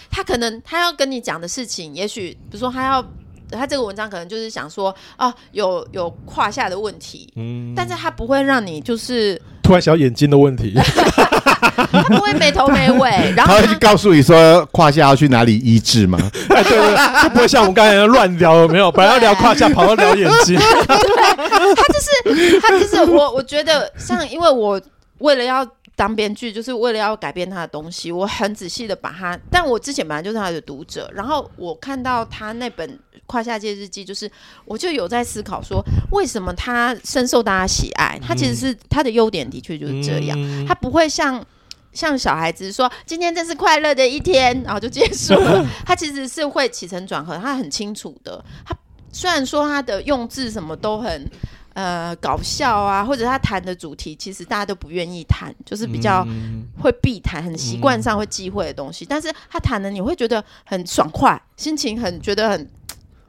[0.09, 3.05] 他可能他要跟你讲的事情，也许比如说他要
[3.51, 16.17] 他这个文章可能就是想说啊，有有胯下的问题，嗯，但是他不会让你就是突然想眼睛的问题，他不会没头没尾， 然后他，他会告诉你说胯下要去哪里医治吗？
[16.31, 18.91] 对对对，他不会像我们刚才乱聊，有没有？
[18.91, 24.81] 本来要聊胯下，跑到聊眼睛， 对，他就是他就是我我觉得像因为我
[25.19, 25.67] 为了要。
[25.97, 32.87] 当编剧就是为了要改变他的东西，我很仔细的把他，但我之前本来就是他的读者，然后我看到他那本
[33.27, 34.29] 《胯下界日记》，就是
[34.65, 38.19] 我就有在思考说，为什么他深受大家喜爱？
[38.19, 41.45] 他其实是他的优点的确就是这样，他不会像。
[41.93, 45.65] 像小孩子说今天真是快乐的一天，然后就结束了。
[45.83, 48.43] 他其实是会起承转合，他很清楚的。
[48.63, 48.75] 他
[49.11, 51.27] 虽然说他的用字什么都很
[51.73, 56.23] 呃搞笑啊，或者他谈的主题其实大家都不愿意谈，就是比较
[56.79, 59.03] 会避谈，很习惯上会忌讳的东西。
[59.05, 62.69] 嗯、但是他谈的你会觉得很爽快，心情很觉得很。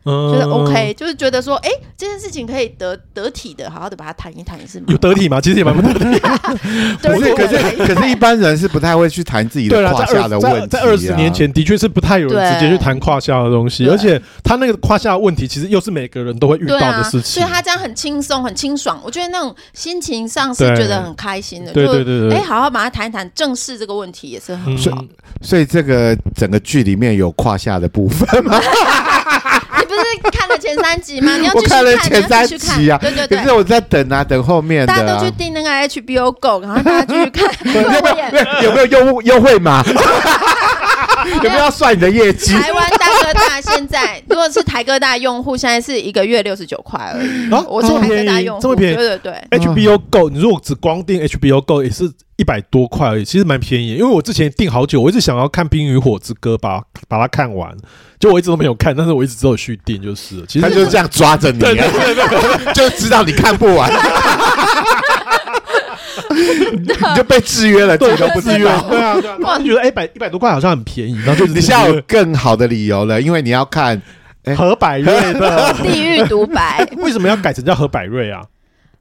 [0.05, 5.41] 觉得 OK，就是觉得说，哎，这件事情可以得得体的，好好的把它谈一谈，也是有得体吗？
[5.41, 6.19] 其实也蛮不得体。
[7.03, 10.67] 可是，可是，可是一般人是不太会去谈自己的胯下的问题。
[10.69, 17.23] 在二十年前，的确是不太有人直接去谈胯下的东西，而且他那个胯下的问题，其实又是每个人都会遇到的事情。
[17.23, 21.73] 所以他这样很轻松、很清爽，我觉得那种心情上是觉得很开心的。
[21.73, 25.05] 对对对对，哎，好好把它谈一谈，正视这个问题也是很好。
[25.43, 28.59] 所以这个整个剧里面有胯下的部分吗？
[30.69, 31.37] 前三集吗？
[31.37, 32.99] 你要继续看，我看了前三集啊。
[32.99, 33.39] 对对对。
[33.39, 34.87] 可是我在等啊，等后面的。
[34.87, 37.49] 大家都去订那个 HBO Go，然后大家继续看。
[37.75, 38.17] 有没有
[38.63, 39.83] 有没有优优惠码？
[41.43, 42.53] 有没有要算你的业绩？
[42.53, 47.53] 台湾大哥大现在如果是台哥大用户，现在是一个月六十九块而已。
[47.53, 48.97] 啊我是台哥大用户，这么便宜？
[48.97, 49.59] 对对对。
[49.59, 52.11] HBO Go，你如果只光订 HBO Go 也是。
[52.39, 53.95] 一百多块而已，其实蛮便宜。
[53.95, 57.77] 因为我之前订好久，我一直想要看《冰与火之歌》，把把它看完，
[58.21, 60.47] 就我一直都没有看，但是我一直只有续订，就是。
[60.47, 63.91] 其实他就是这样抓着你，对对对对 就知道你看不完，
[66.31, 68.61] 你就被制约了，自己都不自愿。
[68.89, 74.01] 对啊，对啊，哇，觉得哎，百一百多块好像很便宜，然后就你现在有更好的理由了，因为你要看
[74.57, 76.85] 何百瑞的《地狱独白》。
[77.03, 78.43] 为什么要改成叫何百瑞啊？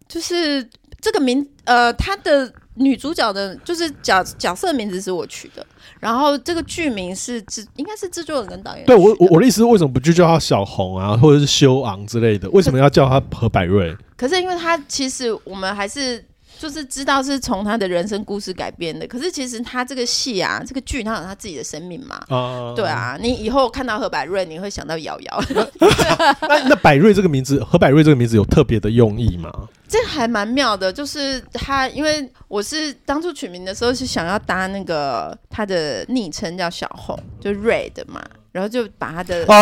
[0.08, 0.68] 就是
[1.02, 2.52] 这个名，呃，他的。
[2.80, 5.66] 女主角的，就是角角色名字是我取的，
[6.00, 8.86] 然后这个剧名是制，应该是制作人跟导演。
[8.86, 12.48] 对我，我我的意思是，为什么不就叫他小红啊，或者是修昂之类的？
[12.52, 13.98] 为什么要叫他何百瑞？
[14.16, 16.24] 可是因为他其实我们还是
[16.60, 19.06] 就是知道是从他的人生故事改编的。
[19.08, 22.22] 可是其实他这个戏啊，这个剧他有他自己的生命嘛。
[22.30, 25.43] 啊，对啊，你以后看到何百瑞，你会想到瑶瑶。
[26.41, 29.52] 那那百瑞这个名字，何百瑞这个名字有特别的用意吗？
[29.88, 39.54] 这还蛮妙的，就是他，因为我是当初取名的时候是想要搭那个他的昵称叫小红，就 Red 嘛，然后就把他的哦，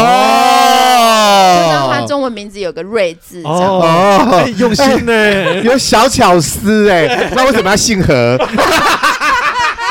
[1.57, 8.37] 就让他中文名字有个瑞字这样，哦，用心呢，有小巧思哎，那为什么要姓何？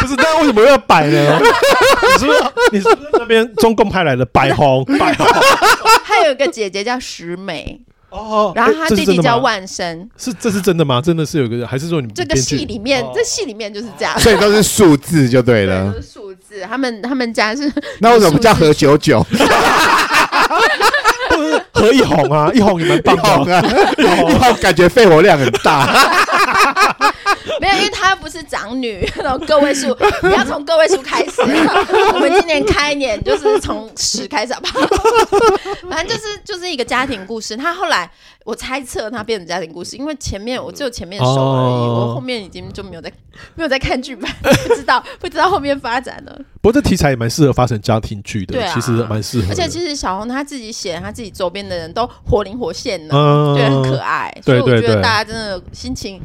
[0.01, 1.41] 不是，那为什么要摆呢？
[1.41, 4.85] 你是不是你是不是那边中共派来的白红？
[4.99, 5.27] 白红，
[6.05, 7.81] 还有一个姐姐叫石美。
[8.15, 11.01] 哦，然后他弟弟叫万生，是这是真的吗？
[11.01, 16.63] 真的是有个人，还是说你们这个戏里面，这戏里面就是这样，所以都是数字就对了，都是数字。
[16.69, 19.27] 他们他们家是 那为什么不叫何九九？
[21.73, 23.61] 何一红啊，一红你们棒棒 啊，
[23.99, 25.87] 一红感觉肺活量很大。
[27.61, 31.41] 没有，因为她不是长女，然后个位数，不要从个位数开始。
[32.15, 34.81] 我们今年开年就是从十开始，好不好？
[35.91, 37.57] 反正就是就是一个家庭故事。
[37.57, 38.11] 她后来
[38.45, 43.13] 我猜测她变成家庭故事，因为前面我只有前面熟而已，哦、我后面已经就没有在
[43.55, 46.39] 没有在看剧本，不知道不知道后面发展了。
[46.61, 49.49] 不过这题材也蛮适合发生家庭剧的，对啊、其实蛮适合。
[49.51, 54.35] 而且其实小红她自己写，她自己周边的人都活灵活现的，嗯、对，很可爱。
[54.43, 56.21] 所以我觉得大家真的心情。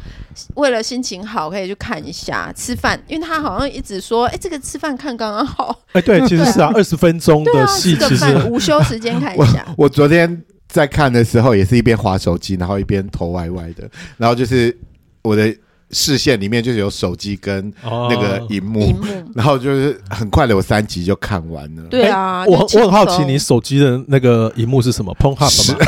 [0.55, 5.75] 为了心情好，可以去看一下吃饭，因为他好像一直说，哎，这个吃饭看刚刚好。
[5.93, 9.65] 哎，对， 其实是啊，二十分钟的戏，其实午休时间看一下。
[9.77, 14.77] 我昨天在看的时候，也是一边滑手机，然后一边头歪歪的，然后就是
[15.23, 15.55] 我的
[15.91, 18.95] 视线里面就是有手机跟那个荧幕，
[19.33, 21.83] 然后就是很快的，我三集就看完了。
[21.89, 25.79] 对啊，我我很好奇，你手机的那个荧幕是什么？Pornhub 吗？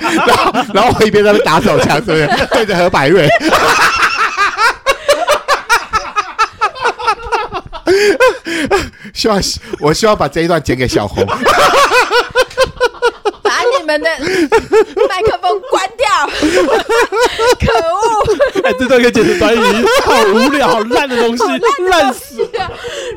[0.00, 3.28] 然后，然后我一边在那打手枪，对不对对着何百瑞？
[9.14, 9.40] 希望
[9.80, 11.24] 我希望把这一段剪给小红，
[13.42, 14.08] 把你们的
[15.08, 16.06] 麦克风关掉，
[17.60, 18.62] 可恶！
[18.64, 19.58] 哎，这段可以剪成短语，
[20.04, 21.42] 好无聊、好烂的东西，
[21.88, 22.70] 烂死了！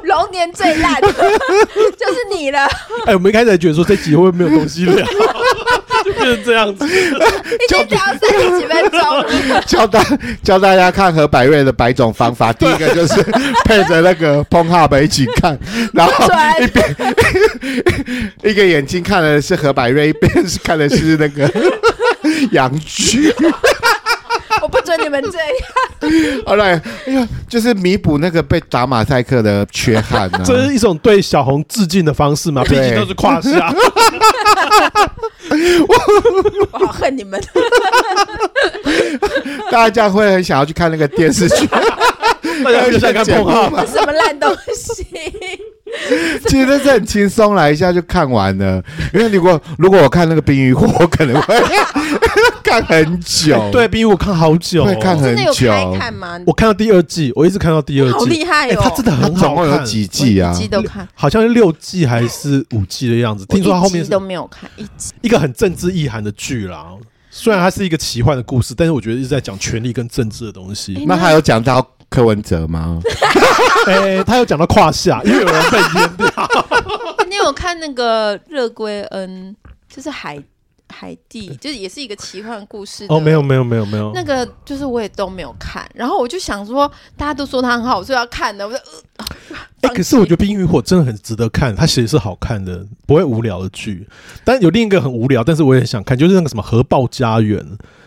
[0.04, 2.68] 龙年最烂的就是你了。
[3.06, 5.06] 哎，我们一开始还觉得说这集会不会没有东西聊？
[6.06, 9.62] 就变成这样子，已经聊三十几分钟。
[9.66, 10.04] 教大
[10.44, 13.24] 教大家看何百瑞的百种方法，第一个就是
[13.66, 15.58] 配着那个 Pornhub 一起看，
[15.94, 16.28] 然后
[16.62, 16.96] 一边
[18.44, 21.50] 一个眼睛看的是何百瑞，一边是看的是那个
[22.52, 23.34] 洋剧。
[24.64, 25.48] 我不准你们这样。
[26.48, 26.64] 好了，
[27.06, 30.44] 哎呀，就是弥补那个被打马赛克的缺憾呢、啊。
[30.48, 32.64] 这是一种对小红致敬的方式嘛？
[32.64, 33.76] 毕竟都是胯下。
[36.72, 37.42] 我好恨你们。
[39.70, 41.68] 大家会很想要去看那个电视剧。
[42.64, 45.06] 大家就想看碰号这什么烂东西？
[46.48, 48.84] 其实这是很轻松啦，一下就看完了。
[49.14, 51.56] 因为如果如果我看那个《冰与火》，我可能会
[52.64, 53.70] 看很久。
[53.72, 55.70] 对，《冰与火》看好久，会看很真的有久。
[55.70, 56.40] 开看吗？
[56.46, 58.82] 我看到第二季，我一直看到第二季，好厉害哦！
[58.84, 59.40] 它真的它很好看。
[59.40, 60.52] 总共有几季啊？
[60.54, 63.46] 一季都看，好像是六季还是五季的样子。
[63.46, 66.88] 听说它后面都没有看一集，一个很政治意涵的剧啦。
[67.30, 71.04] 虽然它是一个奇幻的故事，但是我觉得一直在讲权力跟政治的东西。
[71.08, 73.02] 那还有讲到柯文哲吗？
[73.88, 76.30] 哎、欸，他有讲到胯下，因为有人被淹掉。
[77.28, 79.56] 你有看那个热归恩，
[79.90, 80.42] 就是海
[80.90, 83.08] 海地，就是也是一个奇幻故事。
[83.10, 85.90] 哦，没有没有没有没有，那个就是我也都没有看。
[85.96, 88.68] 然后我就想说，大家都说他很好，我说要看的。
[88.68, 88.78] 我就
[89.82, 94.08] 呃，可是我觉得《冰与火》真的很值得看，它其实是好看的，不会无聊的剧。
[94.46, 97.60] 但有另一个很无聊，但是我也很想看，就是那个什么《核爆家园》。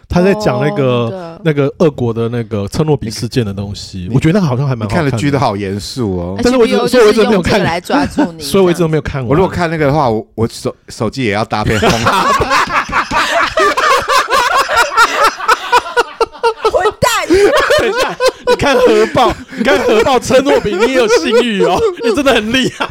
[0.09, 5.11] 他在讲那个、哦、那个俄国的那个车诺比事件的东西，我觉得那好像还蛮好看的。
[5.11, 9.25] 看的剧都好严肃哦，但是我一直所以我一直没有看来抓住你， 所以我一直都没有看。
[9.27, 11.77] 我如果看那个的话，我我手手机也要搭配。
[11.79, 11.91] 混
[17.01, 17.11] 蛋！
[17.79, 18.17] 等一下，
[18.49, 22.87] 你看核爆，你看核爆车诺比，你也有性欲哦，你真的很厉害。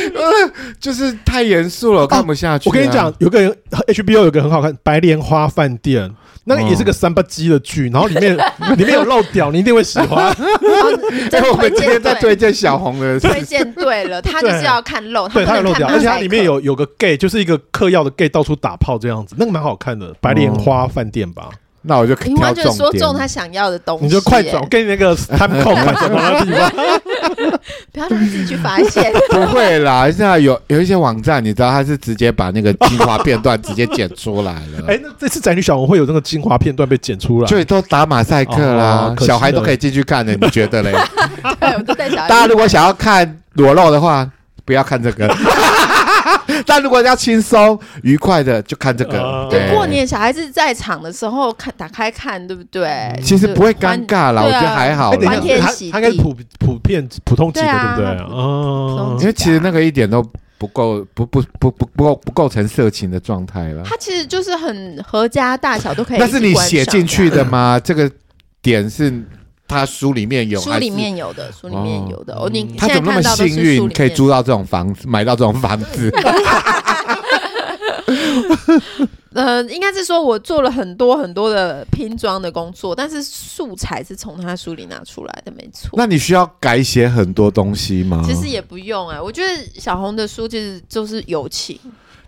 [0.80, 2.70] 就是太严肃了，我看不下去、啊。
[2.70, 3.54] 我跟你讲，有个人
[3.88, 6.08] HBO 有个很好看《白莲花饭店》。
[6.44, 8.36] 那个也是个三八鸡的剧，然后里面
[8.76, 10.26] 里面有漏屌，你一定会喜欢。
[10.30, 21.50] 哎， 我们今天在推荐小红的， 推荐对了，他就是要看漏，对他有漏屌，而且它里面有有个 gay，就是一个嗑药的 gay，到处打炮这样子，那个蛮好看的，《白莲花饭店》吧。
[21.82, 26.70] 那我就你完全说中他想要的东西，你就快转，我给你那个 time code，快转到那地方。
[27.92, 29.12] 不要让自己去发现。
[29.30, 34.84] 不会啦，现在有有一些网站，你知道他是直接把那个精华片段直接剪出来了。
[34.88, 40.92] 哎，那这次宅女小红会有那个精华片段被剪出来，就都打马赛克啦，小孩都可以进去看的，你觉得嘞？
[41.60, 42.28] 对，我都带小孩。
[42.28, 44.28] 大家如果想要看裸露的话，
[44.64, 45.28] 不要看这个。
[46.66, 49.48] 但如果要轻松愉快的，就看这个。
[49.50, 53.12] 就过年小孩子在场的时候看，打开看，对不对？
[53.22, 55.10] 其实不会尴尬啦，我觉得还好。
[55.12, 58.06] 欢天喜地，他应该普普遍普通级的，对不对？
[58.34, 60.22] 哦，因为其实那个一点都
[60.58, 63.82] 不够，不不不不不构不构成色情的状态了。
[63.84, 66.18] 它其实就是很合家大小都可以。
[66.18, 67.80] 那是你写进去的吗？
[67.82, 68.10] 这个
[68.60, 69.10] 点是
[69.70, 72.34] 他书里面有，书里面有的，书里面有的。
[72.34, 76.12] 哦，你他怎么那么幸运可以租到这种房子，买到这种房子？
[79.32, 85.90] 呃，应该是说，我做了很多很多的拼装的工作，但是素材是从他书里拿出来的，没错。
[85.92, 88.24] 那你需要改写很多东西吗？
[88.26, 89.48] 其实也不用哎、欸，我觉得
[89.80, 91.78] 小红的书其实就是友情，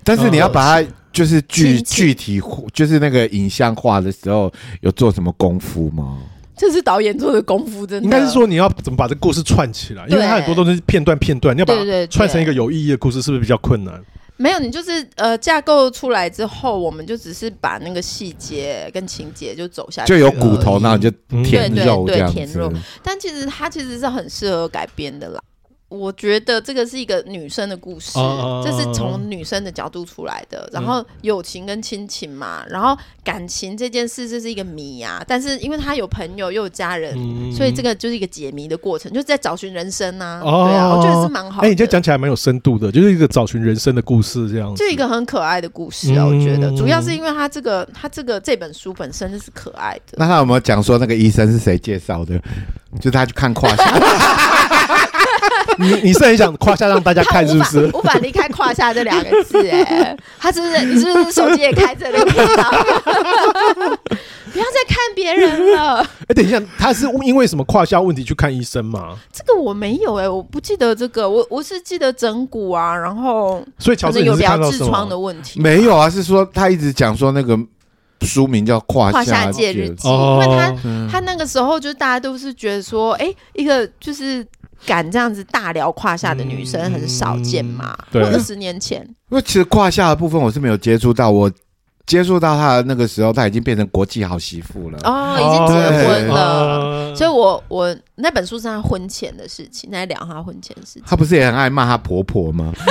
[0.05, 2.41] 但是你要把它就是具具体，
[2.73, 4.51] 就是那个影像化的时候，
[4.81, 6.19] 有做什么功夫吗？
[6.57, 8.05] 这是导演做的功夫，真的。
[8.05, 14.01] 应该是说你要怎么把这个故事串起来，因为它很多都是片段片段，你要把它串成一个有意义的故事，是不是比较困难？
[14.37, 21.11] 没有，你就是呃架构出来之后，我们就只是把那个细节跟情节就走下去，就有骨头，那你就
[21.45, 22.35] 填肉这样子。
[22.35, 22.73] 对对对，填肉。
[23.03, 25.41] 但其实它其实是很适合改编的啦。
[25.93, 28.19] 我觉得这个是一个女生的故事，
[28.65, 30.67] 这是从女生的角度出来的。
[30.73, 35.23] 然后友情跟亲情嘛，然后感情这件事这是一个谜啊。
[35.29, 37.15] 但是因为他有朋友又有家人，
[37.53, 40.41] 所以这个就是一个解谜的过程，就是在找寻人生啊。
[40.41, 41.67] 对啊，我觉得是蛮好的。
[41.67, 44.83] 哎，你这讲起来蛮有深度的，就是一个找寻人生的故事这样子。
[44.83, 50.15] 就一个很可爱的故事啊，我觉得主要是因为他这个他这个这本书本身就是可爱的。
[50.17, 52.41] 那他有没有讲说那个医生是谁介绍的？
[53.01, 53.85] 就他去看胯下。
[55.83, 57.91] 你你是很想胯下让大家看是不是？
[57.93, 60.85] 无法离开胯下这两个字哎、欸，他是不是？
[60.85, 62.33] 你是不是手机也开着那个？
[64.53, 66.01] 不要再看别人了。
[66.29, 69.17] 哎、欸，等一下，他是因为什么胯下问题去看医生吗？
[69.33, 75.59] 这个我没有哎、欸，我不记得这个，我我是记得整骨啊，然后所以乔治有聊痔疮的问题。
[75.59, 77.59] 没有啊，是说他一直讲说那个
[78.21, 80.75] 书名叫胯下《胯下戒日记》，因为他
[81.11, 84.47] 他那个时候就大家都是觉得说，哎、欸，一个就是。
[84.87, 87.97] 敢这样子大聊胯下的女生很少见嘛？
[88.11, 91.51] 对，二十年前，因为其实胯下的部分我是没有接触到，我
[92.07, 97.15] 接触到她的那个时候，她已经变成国际好媳妇了哦，已经结婚了。
[97.15, 101.03] 所以我我那本书是她婚前的事情，在聊她婚前的事情。
[101.07, 102.73] 她不是也很爱骂她婆婆吗？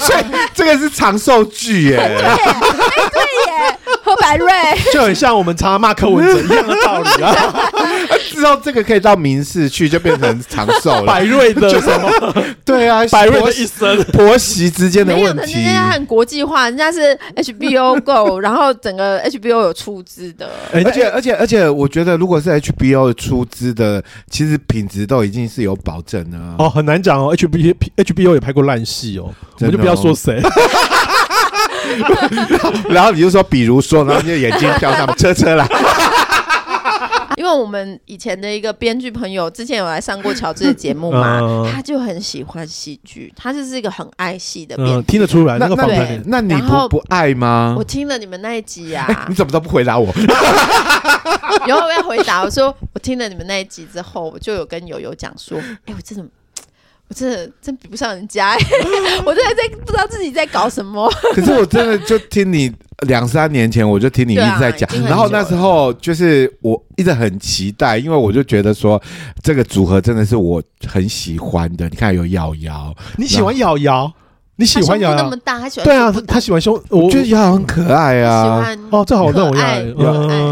[0.00, 0.24] 所以
[0.54, 3.09] 这个是长寿剧耶，对，
[4.20, 4.48] 百瑞，
[4.92, 7.70] 就很像我们常常骂柯文哲一样的道理啊。
[8.30, 11.04] 知道这个可以到民事去，就变成长寿了。
[11.04, 12.10] 百瑞的什么？
[12.64, 15.54] 对啊，百瑞的一生，婆媳之间的，问题。
[15.62, 20.48] 人家很国际化，人家是 HBO Go，然后整个 HBO 有出资的。
[20.72, 26.54] 而且而且而且，我觉得如果是 HBO 出资的，其实品质都已经是有保证了。
[26.58, 30.40] 哦，很难讲哦，HBO HBO 也拍过烂戏哦，我们就不要说谁。
[32.90, 35.66] 然后你就说，比如说，然后你就眼睛飘上车车来。
[37.36, 45.56] 因为我们以前的一个编剧朋友，之前有来上过乔治的节目嘛，嗯、他就很喜欢戏剧，他就是一个很爱戏的编剧、嗯，听得出来。
[45.56, 47.74] 那个访谈，那你不不爱吗？
[47.78, 50.12] 我听了你们那一集啊，欸、 你怎么都不回答我？
[51.66, 56.24] 然后我要回答，我说我听了你们那一集之后，我就有跟友友讲说，哎、欸，我真的。
[57.10, 58.54] 我真的真比不上人家，
[59.26, 61.10] 我真的在不知道自己在搞什么。
[61.34, 62.72] 可是我真的就听你
[63.08, 69.02] 两三年前，我就听你一直在讲，啊、然后那时候就是我一直很期待，因为我就觉得说
[69.42, 71.88] 这个组合真的是我很喜欢的。
[71.88, 74.12] 你看有瑶瑶，你喜欢瑶瑶？
[74.54, 75.16] 你喜欢瑶瑶？
[75.16, 78.44] 那么大，他喜欢对啊，他喜欢胸，我觉得瑶瑶很可爱啊。
[78.44, 79.82] 喜欢哦，这好让我爱，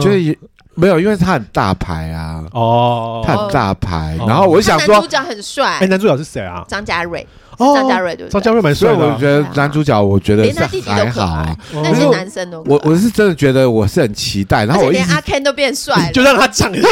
[0.03, 0.37] 就是。
[0.79, 2.43] 没有，因为他很大牌啊。
[2.53, 5.79] 哦，他很大牌，然后我就想说，男主角很帅。
[5.81, 6.65] 哎，男主角是谁啊？
[6.69, 7.27] 张家瑞。
[7.59, 8.33] 哦张家瑞对不对？
[8.35, 8.99] 张家瑞蛮帅的。
[9.05, 11.57] 我觉得男主角，我觉得是还好啊。
[11.83, 14.65] 那些男生都，我我是真的觉得我是很期待。
[14.65, 16.89] 然后我连阿 Ken 都变帅， 就让他讲一下。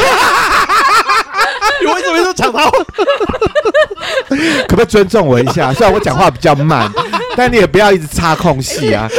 [1.81, 2.69] 你为什么说抢他？
[4.67, 5.73] 可不可以尊重我一下？
[5.73, 6.91] 虽然我讲话比较慢，
[7.35, 9.09] 但你也不要一直插空隙啊。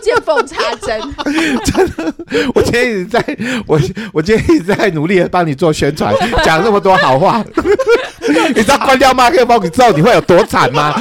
[0.00, 1.00] 见缝插针，
[1.64, 2.14] 真的，
[2.54, 3.22] 我今天一直在，
[3.66, 3.78] 我
[4.12, 6.14] 我今天一直在努力的帮你做宣传，
[6.44, 7.44] 讲那么多好话，
[8.54, 10.94] 你知道关掉麦克风之后你会有多惨吗？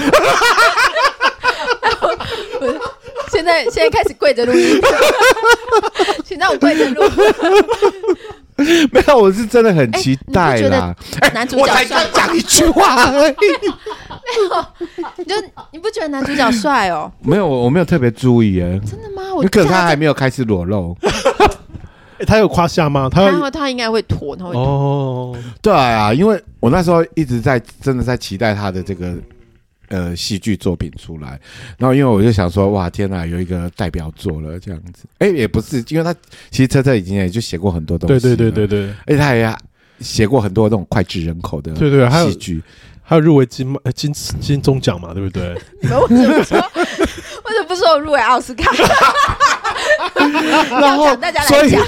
[3.32, 4.82] 现在现在开始跪着录音，
[6.26, 7.04] 请让我跪着录。
[8.92, 10.96] 没有，我是真的很期待啦。
[11.22, 13.34] 哎，男主角帅，讲一句话而已。
[13.34, 14.66] 没有，
[15.18, 15.36] 你就
[15.72, 17.12] 你不觉得男主角帅哦？
[17.22, 18.80] 没有，我没有特别注意哎。
[18.80, 19.24] 真的吗？
[19.36, 20.98] 我可能他还没有开始裸露。
[22.26, 23.08] 他有胯下吗？
[23.12, 24.62] 他会，他应该会脱，他会脱。
[24.62, 29.14] 哦，对啊，因为我那时候一直在真的在期待他的这个。
[29.90, 31.40] 呃，戏剧作品出来，
[31.78, 35.06] 然后因为我就想说，哇，天哪，有一个代表作了这样子。
[35.20, 36.14] 哎，也不是，因为他
[36.52, 38.20] 其实车车已经也就写过很多东西。
[38.20, 38.94] 对对对对对。
[39.06, 39.56] 而且他也
[40.00, 42.62] 写过很多那种脍炙人口的对对戏剧，
[43.02, 45.54] 还有入围金金金钟奖嘛，对不对？
[45.82, 46.58] 为什么说？
[46.76, 48.70] 为什么不说我入围奥斯卡？
[50.70, 51.82] 然后大家来讲。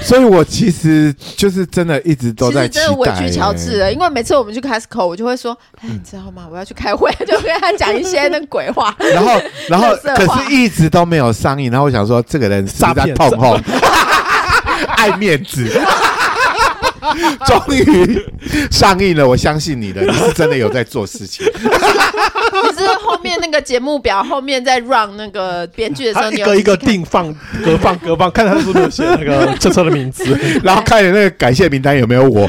[0.00, 2.86] 所以，我其实就是真的一直都在期待、欸。
[2.86, 6.48] 真的委屈乔治了，因为每次我们去 Costco，我就会说：“哎，你知道吗？
[6.50, 11.70] 我要去开会，就跟他讲一些那鬼话。”然后， 然后，可是一直都没有上映。
[11.70, 13.62] 然后我想说，这个人是在痛恨，
[14.96, 15.68] 爱面子。
[17.46, 18.24] 终于
[18.70, 21.44] 上映了，我相信你的，你是真的有在做事情。
[21.52, 27.34] 你是后面那个节目表后面在 run 那个编剧的时候，你一个一个定放、
[27.64, 30.24] 隔放、隔放，看他是不是有写那个车车的名字，
[30.62, 32.46] 然后看那个感谢名单有没有我。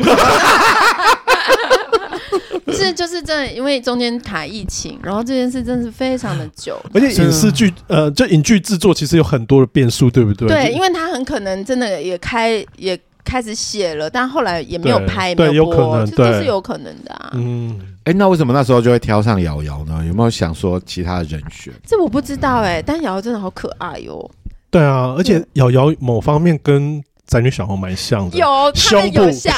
[2.66, 10.48] 不是，就是真的，因为中间卡疫情，然后这件事真的是非常的久，而且影视剧呃，就影剧制作其实有很多的变数，对不对？
[10.48, 13.00] 对，因为他很可能真的也开也。
[13.24, 17.32] 开始写了，但后来也没有拍，对，没有播，有可能，这都是有可能的啊。
[17.34, 20.04] 嗯，哎、欸，那为什么那时候就会挑上瑶瑶呢？
[20.06, 21.74] 有没有想说其他的人选？
[21.86, 24.32] 这我不知道哎、欸，但瑶瑶真的好可爱哟、哦。
[24.70, 29.56] 对啊，而且瑶瑶某方面跟宅女小红蛮像的，有他们有像，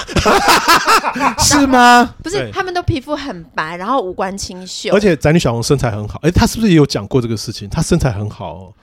[1.40, 2.14] 是吗？
[2.22, 6.20] 不是，他们都皮肤很白，然后五官清秀，而且宅女小红身材很好。
[6.24, 7.68] 哎、欸，她是不是也有讲过这个事情？
[7.70, 8.74] 她身材很好、哦。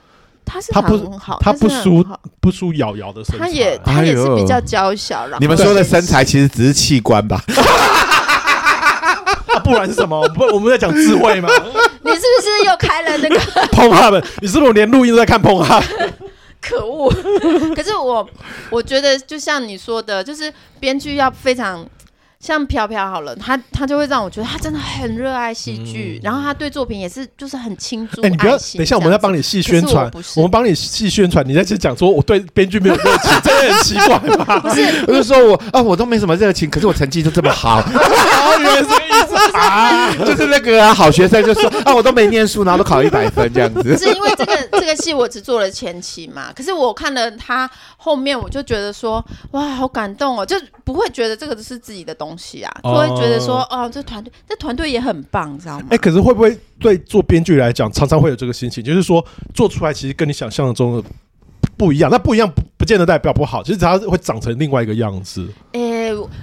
[0.45, 2.05] 他是很好，他不输
[2.39, 5.21] 不输瑶瑶的身材，他也他也是比较娇小。
[5.23, 7.41] 然后你们说的身材其实只是器官吧？
[9.63, 10.27] 不然是什么？
[10.29, 11.47] 不，我们在讲智慧吗？
[12.03, 13.39] 你是不是又开了那个
[13.71, 14.23] Pornhub？
[14.41, 15.83] 你是不是连录音都在看 Pornhub？
[16.61, 17.09] 可恶！
[17.75, 18.27] 可是我
[18.69, 21.85] 我觉得，就像你说的，就是编剧要非常。
[22.43, 28.21] 像飘飘好了，他他就会让我觉得他真的很热爱戏剧，嗯、然后他对作品也是就是很倾注。
[28.21, 31.47] 你不要等一下，我们要帮你细宣传，我，我们帮你细宣传。
[31.47, 34.59] 你在这讲说我对编剧没有热情， 真的很奇怪吧？
[34.59, 37.81] 不是，我就说我啊，我都没什么热情，可是我成绩就这么好。
[38.59, 38.89] 原来是
[39.53, 43.95] 啊， 就是那个啊，好学生就说啊，我都没念书，然后都考一百分这样子。
[43.97, 55.85] 是因为这个这个戏我只做了前期嘛，可是我看了他后面，我就觉得说哇，好感动哦，就不会觉得这个是自己的东西啊，就会觉得说哦，这团队这团队也很棒，知道吗？
[55.89, 59.23] 哎、欸，可是会不会对做编剧来讲，常常会有这个心情，就是说
[59.53, 61.03] 做出来其实跟你想象中的
[61.77, 65.47] 不一样，那不一样不不见得代表不好，其实它会长成另外一个样子。
[65.71, 65.92] 哎、欸，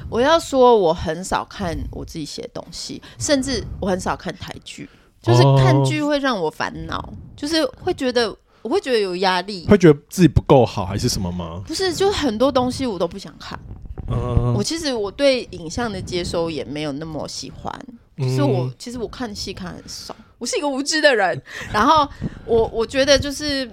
[0.08, 4.88] 我要说我很少看我自己写的东西，甚至我很少看台剧，
[5.22, 11.62] 就是看剧会让我烦恼，就是会觉得我会觉得有压力，会觉得自己不够好还是什么吗？
[11.66, 13.58] 不是，就是很多东西我都不想看。
[14.08, 17.72] 嗯，我其实我对影像的接收也没有那么喜欢，
[18.16, 21.40] 嗯、所以我其实我看戏看很少，我是一个无知的人。
[21.72, 22.08] 然后
[22.44, 23.70] 我我觉得就是。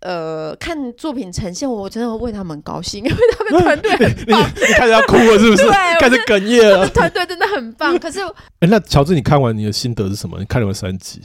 [0.00, 4.50] 呃，看作品呈现，我真的会为他们高兴， 因为他们团队很 棒。
[4.56, 5.62] 你开始要哭了，是不是？
[5.64, 6.88] 对， 开始哽咽了。
[6.88, 7.98] 团队真的很棒。
[7.98, 8.26] 可是，哎、
[8.60, 10.38] 欸，那乔治，你看完你的心得是什么？
[10.38, 11.20] 你看了三集，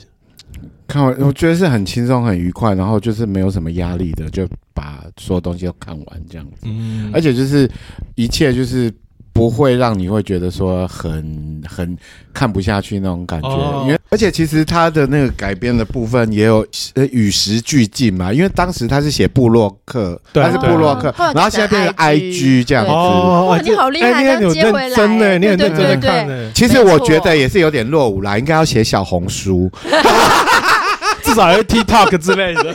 [0.86, 6.62] 看完我觉得是很轻松、很愉快，然后就是没有什么压力的，就把所有东西都看完这样子。
[6.64, 7.70] 嗯，而且就是
[8.14, 8.92] 一切就是。
[9.36, 11.94] 不会让你会觉得说很很
[12.32, 22.90] 看不下去那种感觉，哦、因为而且其实他的那个改编的部分也有呃与时俱进嘛，因为当时他是写布洛克，对他是布洛克，然后现在变成 IG 这样子。
[22.90, 26.50] 哇，你好厉害，欸、你接回来，真的，你很认真的看呢。
[26.54, 29.70] 其实我觉得也是有点落伍啦，应该要写小红书，
[31.22, 32.74] 至少有 TikTok 之类的。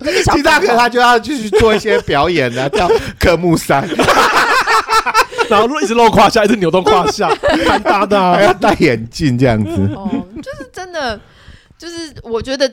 [0.02, 3.88] TikTok 他就要继续做一些表演的，叫科目三。
[5.48, 7.28] 然后一直露胯下，一直扭动胯下，
[7.66, 9.70] 蛮搭的，还要戴眼镜这样子。
[9.94, 10.08] 哦，
[10.42, 11.20] 就是真的，
[11.78, 12.70] 就是我觉得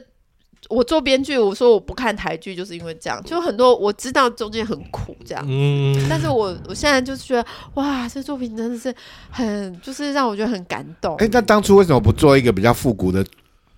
[0.70, 3.22] 我做编剧，我说我不看台剧，就是因为这样。
[3.24, 5.43] 就很多我知道中间很苦，这样。
[5.47, 6.05] 嗯。
[6.09, 8.93] 但是我我现在就是觉得，哇，这作品真的是
[9.30, 11.15] 很，就是让我觉得很感动。
[11.15, 13.26] 哎，那当初为什么不做一个比较复古的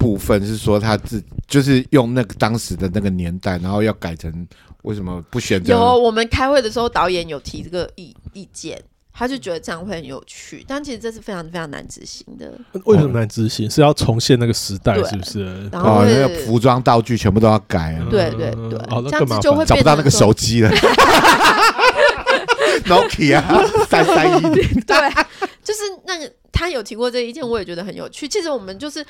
[0.01, 0.43] 部分？
[0.45, 4.47] 是说他自就是用那个当时的那个年代，然后要改成。
[4.83, 5.73] 为什么不选择？
[5.73, 8.81] 有我们开会的时候，导演有提这个意意见，
[9.13, 12.51] 他就觉得这样会很有趣，但其实这是非常非常难执行的。
[12.85, 13.69] 为什么难执行？
[13.69, 15.69] 是要重现那个时代，是不是？
[15.69, 18.07] 然后那个服装道具全部都要改啊！
[18.09, 18.79] 对对对，
[19.11, 20.71] 这样子就会找不到那个手机了。
[22.85, 23.43] Nokia
[23.85, 24.97] 三三一零，对，
[25.63, 26.31] 就是那个。
[26.53, 28.27] 他有提过这一件，我也觉得很有趣。
[28.27, 29.03] 其实我们就是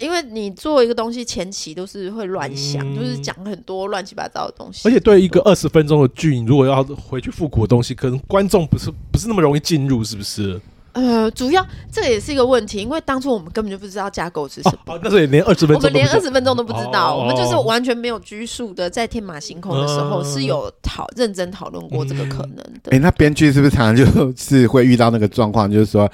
[0.00, 4.88] 因为你做一个东西，前期都是会乱想，嗯、就是讲很多乱七八糟的东西。
[4.88, 10.58] 而且对一个二十分钟的剧，你如果要回去复古的东西，可能观众不是不是那么容易进入，是不是？
[10.94, 14.94] 呃，主要这也是一个问题，因为当初我们根本就不知道架构是什么。
[14.94, 22.90] 哦，那时候也连二十分钟，我们连二十分钟都不知道，哦、我们就是完全没有拘束的，在天马行空的时候是有讨认真讨论过这个可能的。
[22.90, 26.10] 哎、嗯欸，那编剧是不是常常就是会遇到那个状况，就是说？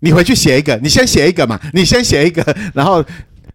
[0.00, 2.44] 你回去写一个，你先写一个嘛，你先写一个，
[2.74, 3.02] 然后，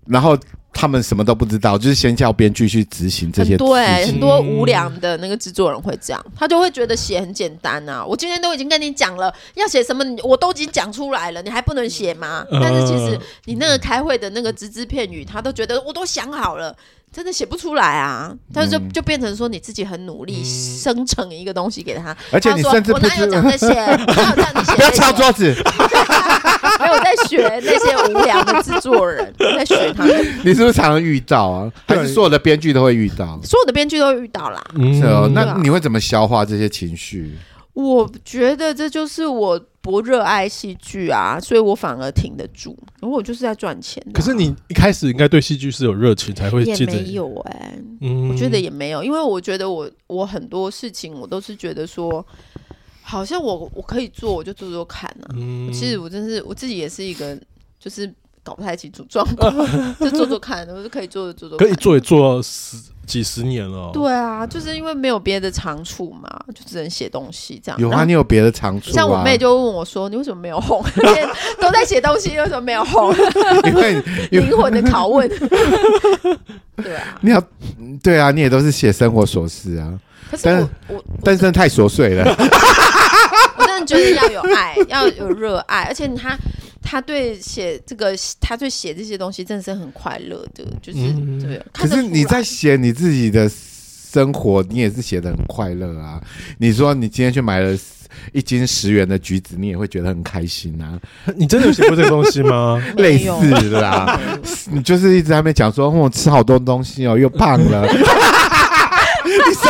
[0.07, 0.35] 然后
[0.79, 3.57] 他们什么都不知道，就是先叫编剧去执行这些。
[3.57, 8.05] 对，很多无良的那个制作人会这样，他就会觉得写很简单啊。
[8.05, 12.45] 我今天都已经跟你讲了要写什么，我都已经讲出来了，你还不能写吗？
[12.49, 16.73] 但是其实你那个开会的那个只字片语，他都觉得我都想好了。
[17.11, 18.31] 真的写不出来啊！
[18.53, 23.67] 但是就就变成说你自己很努力生成一个东西给他，而且你甚至我哪有讲这些？
[23.73, 24.73] 哪有这样写？
[24.77, 25.55] 不要敲桌子！
[27.15, 30.25] 在学那些无聊的制作人，在学他们。
[30.45, 31.71] 你是不是常常遇到啊？
[31.87, 33.39] 还是所有的编剧都会遇到？
[33.43, 34.63] 所有的编剧都会遇到啦。
[34.93, 37.35] 是哦，那你会怎么消化这些情绪？
[37.73, 44.11] 我觉得这就是我不热爱戏剧啊，所以我反而挺得住，因为我就是在赚钱啊。
[44.13, 46.91] 可是你一开始应该对戏剧是有热情才会接着。
[46.91, 52.25] 也没有哎、欸，嗯，我觉得也没有，因为我觉得我我很多事情我都是觉得说，
[53.09, 55.25] 好像我我可以做，我就做做看啊。
[55.33, 57.35] 嗯，其实我真是我自己也是一个，
[57.79, 59.51] 就是搞不太清楚状况，
[59.99, 61.67] 就做做看，我就可以做的做做看。
[61.67, 62.77] 可以做也做十。
[63.09, 67.81] 几十年了，对啊，就是因为没有别的长处嘛，就只能写东西这样。
[67.81, 68.91] 有啊，你有别的长处。
[68.91, 70.79] 像我妹就问我说：“你为什么没有红？
[71.59, 73.11] 都在写东西，为什么没有红？”
[73.65, 73.99] 因为
[74.29, 75.27] 灵魂的拷问。
[76.75, 77.43] 对啊，你要，
[78.03, 79.99] 对啊，你也都是写生活琐事啊。
[80.29, 82.25] 可是我我，但是真的太琐碎了。
[83.57, 86.37] 我真的觉得要有爱，要有热爱，而且他。
[86.81, 91.61] 他对写这个，他对写这些东西真的是很快乐的，就是、嗯、对。
[91.71, 93.47] 可是你在写你自己的
[94.11, 96.19] 生活，你也是写的很快乐啊。
[96.57, 97.77] 你说你今天去买了
[98.31, 100.99] 一斤十元的橘子，你也会觉得很开心啊。
[101.37, 102.81] 你真的有写过这个东西吗？
[102.97, 104.19] 类似的啦，
[104.71, 107.87] 你就是一直在那边讲说，我吃好多东西哦，又胖了。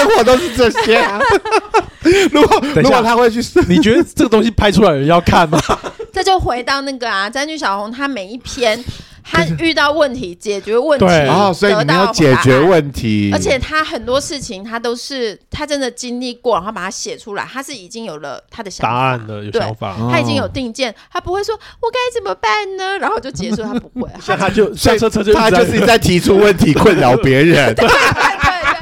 [0.03, 1.19] 你生活都是这些啊。
[2.31, 5.59] 如果如果他会去，你觉得这个东西拍出来人要看吗？
[6.13, 8.83] 这就回到那个啊，詹俊小红，他每一篇
[9.23, 22.97] 他遇到问题，解决问题，然后所以你要解决问题，而且他很多事情他都是他真的经历过，然后把它写出来，他是已经有了他的想法，答案的有想法，他已经有定见，他不会说我该怎么办呢？
[22.97, 27.75] 然后就结束，他不会， 他就下车车就他就是在提出问题困扰别人。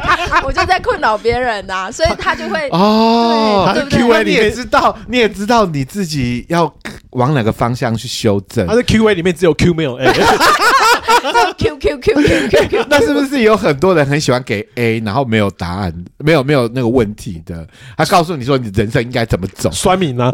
[0.45, 6.71] 我就在困扰别人呐，所以他就会哦，对对 Q A 你也，知道，你也知道你自己要
[7.11, 8.75] 往哪个方向去修正他。
[8.75, 17.65] 的 Q A 里面只有 Q 没有 A， 就 Q Q Q Q Q Q， 那是不是有很多人很喜欢给 A，然后没有答案，没有没有那个问题的？
[17.97, 19.69] 他告诉你说你人生应该怎么走。
[19.71, 20.31] 酸民啊，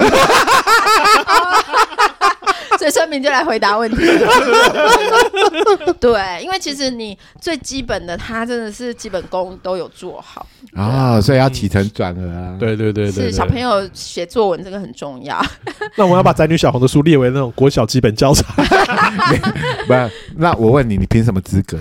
[2.94, 4.30] 所以孙明就来回答问题了。
[6.00, 10.46] 对，因为其实你最基本的，他真的是基本功都有做好。
[10.76, 12.56] 啊、所以要起承转合啊。
[12.60, 15.44] 对对对对，是小朋友写作文这个很重要。
[15.98, 18.44] 那我们要把宅女小红的书列为那种国小基本教材。
[19.88, 21.80] 不是，那我问你，你凭什么资格？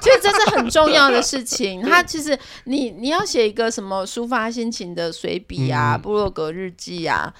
[0.00, 1.82] 其实这是很重要的事情。
[1.82, 7.32] 他其实你你要写一个什么抒发心情的随笔啊、部落格日记啊，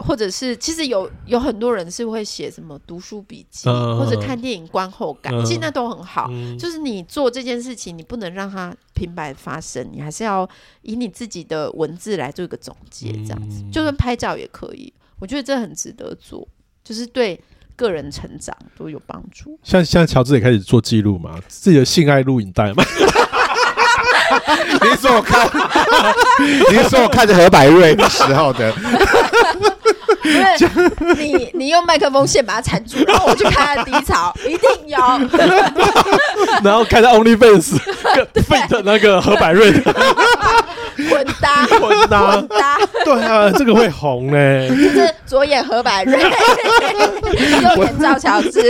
[0.00, 6.26] 或者是其实有有很多人是会写什么读书笔记，嗯或者看电影观后感，嗯其实那都很好。
[6.30, 10.48] 嗯就是你做这件事情，你不能让它平白发生，你还是要
[10.82, 13.62] 以你自己的文字来做一个总结，这样子。
[13.62, 16.46] 嗯就算拍照也可以，我觉得这很值得做，
[16.82, 17.38] 就是对
[17.76, 19.58] 个人成长都有帮助。
[19.62, 22.82] 像现在乔治也开始做记录嘛，自己的性爱录影带嘛。
[24.82, 25.46] 你是说我看，
[26.70, 28.72] 你是说我看着何百瑞的时候的？
[30.22, 34.98] 不是你，你用麦克风线把它缠住， 然后我去看他的低潮，一定有。
[36.62, 37.78] 然后看到 OnlyFans
[38.14, 39.80] 跟 fit 那个何百瑞的
[41.08, 42.32] 混搭，混搭。
[42.32, 44.68] 混搭，对啊，这个会红嘞。
[44.68, 48.62] 就是左眼何百瑞，右眼赵乔治，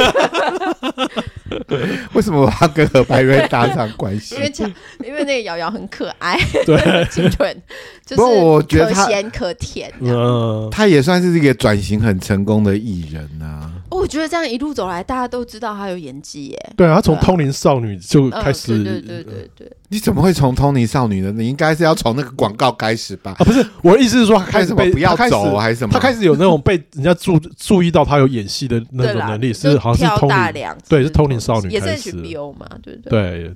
[2.14, 4.64] 为什么我要跟何白瑞搭上关系因为这？
[5.05, 7.62] 因为那个瑶瑶很可爱， 对，清纯，
[8.05, 9.92] 就是我觉得可咸可甜。
[10.01, 13.70] 嗯，他也算是一个转型很成功的艺人啊。
[13.91, 16.72] 哦我觉得这样一路走来，大家都知道他有演技耶。
[16.76, 21.32] 对啊，他从通灵少女就嗯，开始，对对对对对，你怎么会从通灵少女呢？
[21.32, 23.34] 你应该是要从那个广告开始吧？
[23.38, 25.93] 啊，不是，我的意思是说，他开始被不要走还是什么？
[25.93, 33.11] 他开始有那种被人家注注意到他有演戏的那种能力，是好像是通灵，对是通灵少女也是开始 HBO 嘛，对不对？
[33.11, 33.53] 对，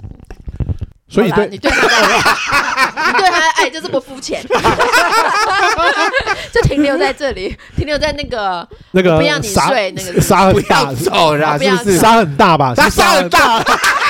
[1.15, 2.19] 所以对你对他的爱，
[3.07, 4.45] 你对他的爱就这么肤浅，
[6.53, 11.99] 就停留在这里，停留在那个那个不要你沙睡那个不沙很大要，走啦，不要是不是？
[11.99, 12.75] 沙很大吧？
[12.77, 13.63] 他是沙很大，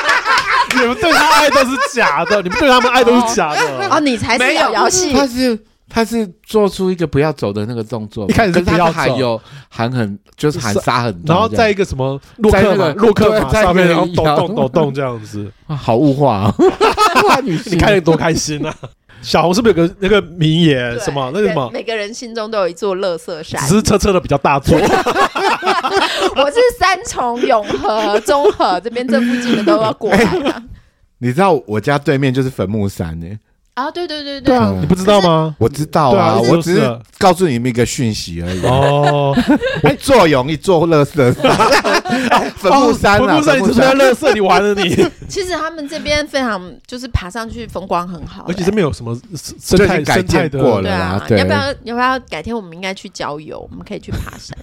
[0.75, 4.01] 你们对他爱都是假的，你们对他们爱都是假的哦，的。
[4.01, 5.59] 你才是没有有游戏，他是
[5.95, 8.93] 他是做出一个不要走的那个动作，一开始是不要走。
[8.93, 18.75] 喊有喊很就是喊沙很大，然后在一个什么洛克洛克马上面，然后抖摇动抖动这样子， 啊好物化啊，物化女性你看得多开心啊！
[19.23, 21.31] 小红是不是有个那个名言什么？
[21.33, 21.71] 那个什么？
[21.73, 23.61] 每每个人心中都有一座乐色山。
[23.69, 23.77] 只。
[23.77, 24.77] 是车车的比较大座，
[26.37, 30.63] 我是三重、永和、中和这边这附近的都要过来的。
[31.19, 33.27] 你知道我家对面就是坟墓山呢、
[33.75, 34.59] 啊，对对对对。
[34.81, 35.55] 你不知道吗？
[35.59, 38.65] 我知道对啊我只是告诉你们一个讯息而已。
[38.65, 39.37] 哦，
[39.83, 41.15] 我做容易做垃圾。
[41.35, 44.33] 山， 坟墓山啊，哦坟墓山，你是不是在乐色？
[44.33, 44.91] 你玩了你，
[45.29, 48.67] 其实他们这边非常就是爬上去风光很好、而且欸。
[48.67, 49.19] 这边有什么
[49.61, 53.59] 生态改建过了对啊要不要要不要改天我们应该去郊游？
[53.71, 54.57] 我们可以去爬山，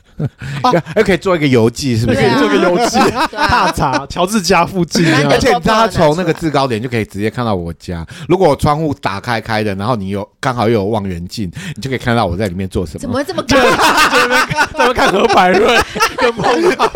[0.95, 2.20] 还可以做一个游记，是不是？
[2.22, 2.32] 可以？
[2.39, 2.97] 做个游记，
[3.30, 3.47] 对啊。
[3.49, 8.05] 大茶乔治家附近而且你知道，他从那个制高点就可以直接看到我家。
[8.30, 12.99] 如果我窗户打开开的，然后你有刚好又有望远镜，你就可以看到我在里面做什么。
[12.99, 13.58] 怎么会这么高？
[13.58, 15.78] 在那边在那边看何百瑞
[16.18, 16.91] 跟彭浩，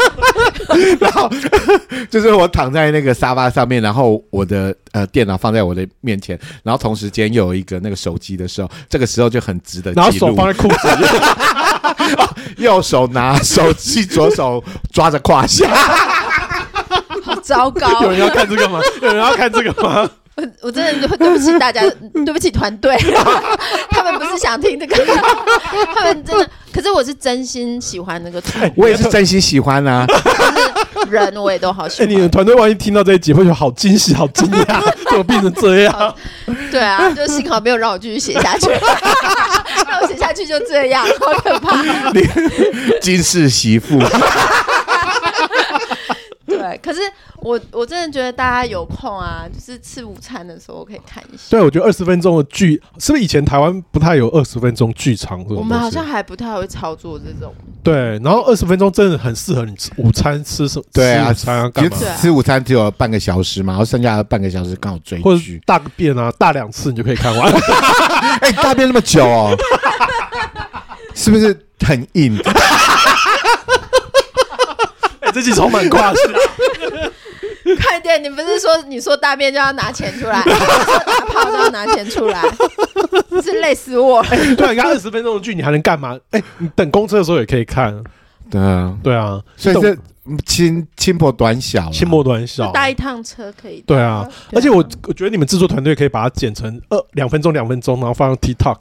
[0.99, 1.29] 然后
[2.09, 9.91] 就是我躺在那个沙发上面，然后我的呃电脑放在我的面前，然后同时间又有一个那个手机的时候，这个时候就很值得。
[9.93, 11.05] 然后手放在裤子里，
[12.63, 15.67] 右手拿手机，左手抓着胯下。
[17.23, 18.03] 好糟糕！
[18.03, 18.79] 有人要看这个吗？
[19.01, 20.07] 有人要看这个吗？
[20.35, 21.81] 我我真的对不起大家，
[22.25, 22.95] 对不起团队，
[23.89, 24.95] 他们不是想听这个，
[25.95, 30.05] 他们真的，可是我是真心喜欢那个图，我也是真心喜欢啊！
[31.09, 32.31] 人我也都好喜哎，你的欢。
[32.31, 36.15] 团队万一听到这一集，会觉得好惊喜、好惊讶，怎么变成这样？
[36.71, 38.69] 对啊，就幸好没有让我继续写下去，
[39.87, 41.77] 让我写下去就这样，好可怕。
[42.99, 43.99] 金氏媳妇，
[46.47, 46.99] 对，可是
[47.45, 51.43] 我我真的觉得大家有空啊，就是吃午餐的时候可以看一下。
[51.51, 55.45] 对，我觉得二十分钟的剧，是不是以前台湾不太有二十分钟剧场？
[55.49, 60.85] 我们好像还不太会操作这种，对，然后二十分钟真的很适合你吃午餐吃什么？
[60.91, 61.91] 对啊，吃午餐要干嘛？
[61.93, 65.61] 其实吃午餐只有半个小时嘛，然后剩下的半个小时刚好追或者剧。
[65.67, 67.53] 大个便啊，大两次你就可以看完。
[68.41, 69.55] 哎，大便那么久哦，
[71.13, 72.35] 是不是很硬？
[75.21, 76.11] 哎，这集充满挂
[77.81, 78.23] 快点！
[78.23, 82.41] 你不是说你说大便就要拿钱出来， 说打炮都要拿钱出来，
[83.41, 84.29] 是累死我了。
[84.55, 86.15] 对啊，你看二十分钟的剧，你还能干嘛？
[86.31, 88.03] 哎，你等公车的时候也可以看。
[88.51, 89.97] 对啊，对啊，所以这
[90.45, 93.83] 轻轻薄短小，轻薄短小，搭一趟车可以。
[93.87, 98.77] 对啊，而且我我觉得你们制作团队可以把它剪成二两分钟两分钟，然后放上 TikTok，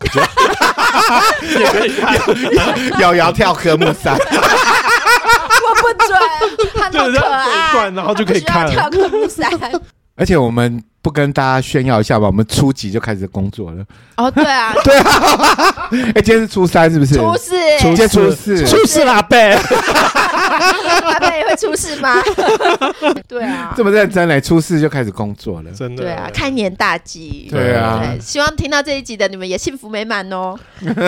[1.58, 4.18] 也可以看，摇摇跳科目三。
[5.84, 6.18] 我不准，
[6.74, 9.50] 他那么可爱，然后就可以看跳科目三。
[10.16, 12.28] 而且我们不跟大家炫耀一下吧？
[12.28, 13.84] 我们初几就开始工作了？
[14.16, 15.88] 哦，对啊， 对啊。
[15.90, 17.16] 哎，今天是初三，是不是？
[17.16, 19.52] 初四，今天初四，初四啦，贝。
[19.54, 22.22] 阿贝也会出事吗？
[23.26, 26.04] 对啊，这么认真嘞，初四就开始工作了，真的。
[26.04, 27.48] 对啊，开年大吉。
[27.50, 30.56] 对啊，希望听到这一集的你们也幸福美满哦。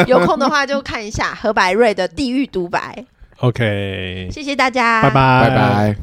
[0.08, 2.92] 有空的话就看一下何百瑞的《地狱独白》。
[3.38, 5.96] OK，谢谢大家，拜拜，拜拜。